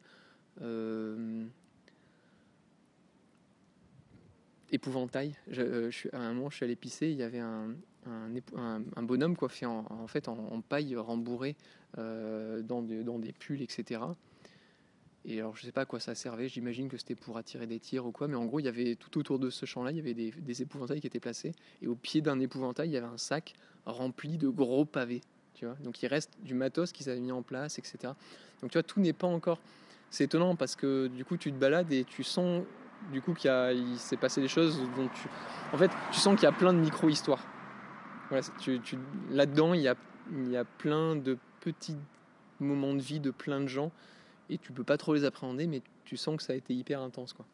épouvantail. 4.72 5.36
Je, 5.50 6.08
à 6.14 6.20
un 6.20 6.34
moment, 6.34 6.50
je 6.50 6.56
suis 6.58 6.66
allé 6.66 6.76
pisser, 6.76 7.10
il 7.10 7.18
y 7.18 7.24
avait 7.24 7.40
un, 7.40 7.76
un, 8.06 9.04
bonhomme 9.04 9.36
fait 9.50 9.66
en, 9.66 9.86
en 9.90 10.08
fait 10.08 10.28
en, 10.28 10.62
paille 10.62 10.96
rembourrée 10.96 11.56
dans, 11.98 12.82
dans 12.82 13.20
des 13.20 13.34
pulls, 13.34 13.62
etc. 13.62 14.02
Et 15.26 15.40
alors, 15.40 15.56
je 15.56 15.66
sais 15.66 15.72
pas 15.72 15.82
à 15.82 15.86
quoi 15.86 16.00
ça 16.00 16.16
servait, 16.16 16.48
j'imagine 16.48 16.90
que 16.90 16.98
c'était 16.98 17.16
pour 17.16 17.38
attirer 17.38 17.68
des 17.68 17.80
tirs 17.80 18.06
ou 18.06 18.12
quoi, 18.12 18.28
mais 18.28 18.36
en 18.36 18.46
gros, 18.46 18.60
il 18.60 18.66
y 18.66 18.68
avait 18.68 18.96
tout 18.96 19.20
autour 19.20 19.38
de 19.38 19.52
ce 19.52 19.66
champ-là, 19.68 19.92
il 19.92 19.98
y 19.98 20.00
avait 20.00 20.16
des, 20.16 20.62
épouvantails 20.62 21.00
qui 21.00 21.08
étaient 21.08 21.20
placés, 21.20 21.54
et 21.82 21.88
au 21.88 21.96
pied 21.96 22.22
d'un 22.22 22.40
épouvantail, 22.40 22.90
il 22.90 22.94
y 22.94 22.98
avait 22.98 23.06
un 23.06 23.20
sac 23.20 23.54
rempli 23.86 24.38
de 24.38 24.50
gros 24.50 24.86
pavés. 24.86 25.22
Tu 25.54 25.66
vois 25.66 25.76
Donc, 25.84 26.02
il 26.02 26.08
reste 26.08 26.32
du 26.44 26.56
matos 26.56 26.92
qui 26.92 27.04
s'avait 27.04 27.20
mis 27.20 27.32
en 27.32 27.44
place, 27.44 27.78
etc. 27.78 28.16
Donc, 28.62 28.72
tu 28.72 28.78
vois, 28.78 28.84
tout 28.84 29.00
n'est 29.00 29.14
pas 29.14 29.28
encore. 29.28 29.60
C'est 30.10 30.24
étonnant 30.24 30.56
parce 30.56 30.76
que 30.76 31.08
du 31.08 31.24
coup, 31.24 31.38
tu 31.38 31.52
te 31.52 31.58
balades 31.58 31.92
et 31.92 32.04
tu 32.04 32.24
sens 32.24 32.64
du 33.12 33.22
coup 33.22 33.34
qu'il 33.34 33.98
s'est 33.98 34.18
passé 34.18 34.42
des 34.42 34.48
choses 34.48 34.78
dont 34.96 35.08
tu 35.08 35.28
en 35.74 35.78
fait 35.78 35.90
tu 36.12 36.20
sens 36.20 36.36
qu'il 36.36 36.44
y 36.44 36.48
a 36.48 36.52
plein 36.52 36.72
de 36.74 36.80
micro 36.80 37.10
histoires 37.10 37.44
voilà, 38.30 38.44
c'est- 38.44 38.56
tu, 38.60 38.80
tu- 38.80 38.98
là-dedans 39.32 39.74
il 39.74 39.82
y 39.82 39.88
a 39.88 40.66
plein 40.78 41.16
de 41.16 41.38
petits 41.62 41.98
moments 42.60 42.94
de 42.94 43.02
vie 43.02 43.20
de 43.20 43.32
plein 43.32 43.60
de 43.60 43.68
gens 43.68 43.92
et 44.52 44.58
tu 44.58 44.72
peux 44.74 44.84
pas 44.84 44.98
trop 44.98 45.16
les 45.16 45.24
appréhender 45.24 45.66
mais 45.66 45.82
tu 46.06 46.18
sens 46.18 46.38
que 46.38 46.44
ça 46.44 46.54
a 46.54 46.56
été 46.56 46.74
hyper 46.74 47.02
intense 47.02 47.34
quoi. 47.34 47.46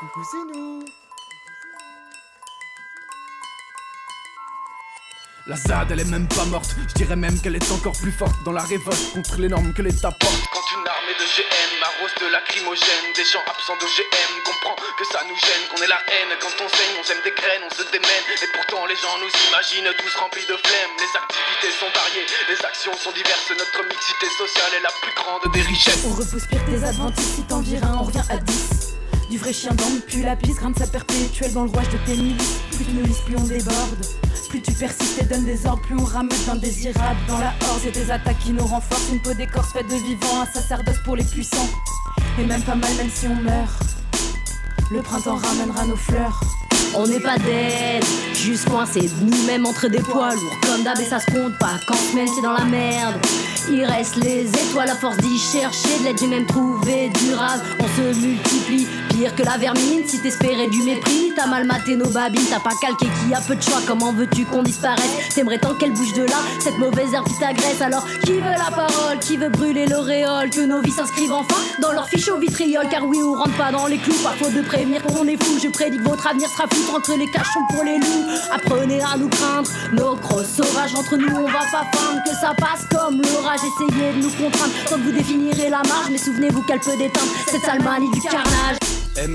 Coucou, 0.00 0.20
c'est 0.30 0.58
nous. 0.58 0.84
La 5.46 5.56
ZAD 5.56 5.92
elle 5.92 6.00
est 6.00 6.10
même 6.10 6.26
pas 6.26 6.46
morte, 6.46 6.74
je 6.88 6.94
dirais 6.94 7.16
même 7.16 7.38
qu'elle 7.38 7.56
est 7.56 7.72
encore 7.72 7.92
plus 7.92 8.12
forte 8.12 8.42
dans 8.44 8.52
la 8.52 8.62
révolte 8.62 9.12
contre 9.12 9.38
les 9.38 9.48
normes 9.48 9.74
que 9.74 9.82
l'État 9.82 10.10
porte. 10.10 10.53
Armée 11.04 11.20
de 11.20 11.28
GM 11.36 11.84
arrose 11.84 12.14
de 12.16 12.32
lacrymogène 12.32 13.12
Des 13.12 13.28
gens 13.28 13.44
absents 13.44 13.76
d'OGM 13.76 14.32
Comprends 14.40 14.76
que 14.96 15.04
ça 15.04 15.20
nous 15.28 15.36
gêne 15.36 15.68
Qu'on 15.68 15.82
ait 15.84 15.92
la 15.92 16.00
haine 16.08 16.32
Quand 16.40 16.56
on 16.64 16.68
saigne 16.72 16.96
on 16.96 17.04
sème 17.04 17.20
des 17.20 17.32
graines 17.36 17.60
On 17.60 17.74
se 17.76 17.84
démène 17.92 18.24
Et 18.40 18.48
pourtant 18.56 18.86
les 18.88 18.96
gens 18.96 19.12
nous 19.20 19.28
imaginent 19.52 19.92
Tous 20.00 20.14
remplis 20.16 20.48
de 20.48 20.56
flemme 20.56 20.92
Les 20.96 21.12
activités 21.12 21.72
sont 21.76 21.92
variées 21.92 22.24
Les 22.48 22.56
actions 22.64 22.96
sont 22.96 23.12
diverses 23.12 23.52
Notre 23.52 23.84
mixité 23.84 24.26
sociale 24.32 24.80
est 24.80 24.84
la 24.84 24.94
plus 25.04 25.12
grande 25.12 25.44
des 25.52 25.60
richesses 25.68 26.08
On 26.08 26.16
repousse 26.16 26.48
pire 26.48 26.64
des 26.72 26.80
adventistes, 26.80 27.36
si 27.36 27.44
t'en 27.44 27.60
on 27.60 28.04
revient 28.08 28.24
à 28.30 28.40
10. 28.40 28.96
Du 29.28 29.36
vrai 29.36 29.52
chien 29.52 29.76
le 29.76 30.00
puis 30.00 30.24
la 30.24 30.36
piste, 30.36 30.56
grimpe 30.56 30.78
sa 30.78 30.86
perpétuelle 30.86 31.52
dans 31.52 31.64
le 31.64 31.70
rouage 31.70 31.92
de 31.92 32.00
tes 32.08 32.16
milices. 32.16 32.64
Plus 32.72 32.84
tu 32.84 32.92
nous 32.96 33.04
lises, 33.04 33.20
plus 33.28 33.36
on 33.36 33.44
déborde. 33.44 34.23
Plus 34.54 34.62
tu 34.62 34.72
persistes 34.72 35.20
et 35.20 35.24
donnes 35.24 35.44
des 35.44 35.66
ordres, 35.66 35.82
plus 35.82 35.96
on 35.98 36.04
ramène 36.04 36.38
d'indésirables 36.46 37.18
dans 37.26 37.38
la 37.38 37.52
horde. 37.66 37.80
Et 37.88 37.90
des 37.90 38.08
attaques 38.08 38.38
qui 38.38 38.52
nous 38.52 38.64
renforcent, 38.64 39.10
une 39.10 39.20
peau 39.20 39.34
d'écorce 39.34 39.72
faite 39.72 39.88
de 39.88 39.96
vivants, 39.96 40.42
un 40.42 40.46
sacerdoce 40.46 40.98
pour 41.04 41.16
les 41.16 41.24
puissants. 41.24 41.68
Et 42.38 42.46
même 42.46 42.62
pas 42.62 42.76
mal, 42.76 42.94
même 42.94 43.10
si 43.12 43.26
on 43.26 43.34
meurt. 43.34 43.82
Le 44.92 45.02
printemps 45.02 45.38
ramènera 45.38 45.86
nos 45.86 45.96
fleurs. 45.96 46.40
On 46.94 47.04
n'est 47.08 47.18
pas 47.18 47.36
dead, 47.38 48.04
juste 48.32 48.68
coincé 48.68 49.10
nous-mêmes 49.20 49.66
entre 49.66 49.88
des 49.88 49.98
poids 49.98 50.32
lourds. 50.32 50.60
Comme 50.62 50.84
d'hab 50.84 51.00
et 51.00 51.04
ça 51.04 51.18
se 51.18 51.26
compte 51.32 51.58
pas, 51.58 51.80
quand 51.88 52.14
même 52.14 52.28
c'est 52.32 52.42
dans 52.42 52.52
la 52.52 52.64
merde. 52.64 53.16
Il 53.70 53.84
reste 53.84 54.16
les 54.16 54.46
étoiles 54.46 54.90
à 54.90 54.94
force 54.94 55.16
d'y 55.18 55.38
chercher, 55.38 55.98
de 56.00 56.04
l'aide 56.04 56.18
j'ai 56.18 56.26
même 56.26 56.46
trouvé 56.46 57.08
durable. 57.08 57.62
On 57.80 57.84
se 57.84 58.18
multiplie, 58.20 58.86
pire 59.08 59.34
que 59.34 59.42
la 59.42 59.56
vermine. 59.56 60.02
Si 60.06 60.20
t'espérais 60.20 60.68
du 60.68 60.82
mépris, 60.82 61.32
t'as 61.34 61.46
mal 61.46 61.66
maté 61.66 61.96
nos 61.96 62.08
babines, 62.08 62.44
t'as 62.50 62.60
pas 62.60 62.74
calqué 62.80 63.06
qui 63.06 63.34
a 63.34 63.40
peu 63.40 63.56
de 63.56 63.62
choix. 63.62 63.80
Comment 63.86 64.12
veux-tu 64.12 64.44
qu'on 64.44 64.62
disparaisse? 64.62 65.34
T'aimerais 65.34 65.58
tant 65.58 65.74
qu'elle 65.74 65.92
bouge 65.92 66.12
de 66.12 66.24
là, 66.24 66.36
cette 66.60 66.78
mauvaise 66.78 67.12
herbe 67.14 67.26
qui 67.26 67.38
t'agresse. 67.38 67.80
Alors 67.80 68.06
qui 68.24 68.32
veut 68.32 68.40
la 68.40 68.70
parole? 68.70 69.18
Qui 69.20 69.36
veut 69.36 69.48
brûler 69.48 69.86
l'auréole? 69.86 70.50
Que 70.50 70.60
nos 70.60 70.80
vies 70.80 70.92
s'inscrivent 70.92 71.32
enfin 71.32 71.60
dans 71.80 71.92
leur 71.92 72.08
fiche 72.08 72.28
au 72.28 72.38
vitriol. 72.38 72.86
Car 72.90 73.04
oui, 73.04 73.18
on 73.22 73.34
rentre 73.34 73.56
pas 73.56 73.72
dans 73.72 73.86
les 73.86 73.98
clous, 73.98 74.12
faute 74.12 74.52
de 74.52 74.62
prévenir 74.62 75.02
qu'on 75.02 75.26
est 75.26 75.42
fou. 75.42 75.58
Je 75.62 75.68
prédis 75.68 75.98
que 75.98 76.04
votre 76.04 76.26
avenir 76.26 76.48
sera 76.48 76.64
foutre 76.70 76.94
entre 76.94 77.16
les 77.16 77.30
cachons 77.30 77.64
pour 77.70 77.82
les 77.82 77.98
loups. 77.98 78.26
Apprenez 78.52 79.00
à 79.00 79.16
nous 79.16 79.28
craindre, 79.28 79.70
nos 79.92 80.16
crosses 80.16 80.54
sauvages 80.54 80.94
entre 80.94 81.16
nous, 81.16 81.34
on 81.34 81.46
va 81.46 81.60
pas 81.72 81.84
feindre 81.92 82.22
que 82.24 82.30
ça 82.30 82.52
passe 82.58 82.86
comme 82.90 83.20
l'orage. 83.22 83.53
Essayez 83.62 84.12
de 84.12 84.22
nous 84.22 84.30
contraindre 84.30 84.74
quand 84.88 84.98
vous 84.98 85.12
définirez 85.12 85.70
la 85.70 85.82
marge. 85.82 86.10
Mais 86.10 86.18
souvenez-vous 86.18 86.62
qu'elle 86.62 86.80
peut 86.80 86.96
déteindre 86.96 87.32
cette 87.48 87.62
sale 87.62 87.82
manie 87.82 88.10
du 88.10 88.20
carnage. 88.20 88.78
Eh 89.16 89.28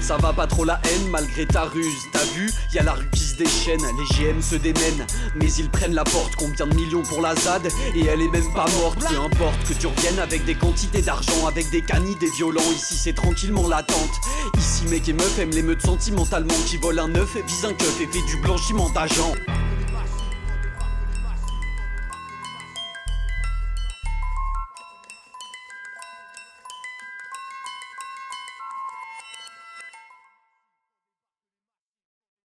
ça 0.00 0.16
va 0.16 0.32
pas 0.32 0.46
trop 0.46 0.64
la 0.64 0.80
haine 0.84 1.10
malgré 1.10 1.44
ta 1.44 1.64
ruse, 1.64 2.08
t'as 2.10 2.24
vu 2.34 2.50
Y 2.72 2.78
a 2.78 2.84
la 2.84 2.92
rue 2.94 3.08
qui 3.12 3.20
se 3.20 3.34
déchaîne, 3.36 3.82
les 3.82 4.16
GM 4.16 4.40
se 4.40 4.56
démènent, 4.56 5.04
mais 5.34 5.52
ils 5.52 5.68
prennent 5.68 5.94
la 5.94 6.04
porte, 6.04 6.36
combien 6.36 6.66
de 6.66 6.74
millions 6.74 7.02
pour 7.02 7.20
la 7.20 7.34
ZAD 7.34 7.68
Et 7.94 8.06
elle 8.06 8.22
est 8.22 8.30
même 8.30 8.50
pas 8.54 8.64
morte, 8.80 8.98
peu 9.00 9.18
importe 9.18 9.62
que 9.68 9.74
tu 9.74 9.88
reviennes 9.88 10.18
avec 10.20 10.46
des 10.46 10.54
quantités 10.54 11.02
d'argent, 11.02 11.46
avec 11.46 11.68
des 11.70 11.82
canis, 11.82 12.16
des 12.16 12.30
violents, 12.30 12.62
ici 12.74 12.96
c'est 12.96 13.14
tranquillement 13.14 13.68
l'attente 13.68 14.14
Ici 14.56 14.86
mec 14.88 15.06
et 15.08 15.12
meuf 15.12 15.38
aiment 15.38 15.50
l'émeute 15.50 15.82
sentimentalement. 15.82 16.54
Qui 16.66 16.78
vole 16.78 16.98
un 16.98 17.14
œuf, 17.14 17.36
vise 17.46 17.64
un 17.64 17.74
keuf 17.74 18.00
et 18.00 18.06
fait 18.06 18.24
du 18.26 18.36
blanchiment 18.38 18.88
d'agent 18.90 19.34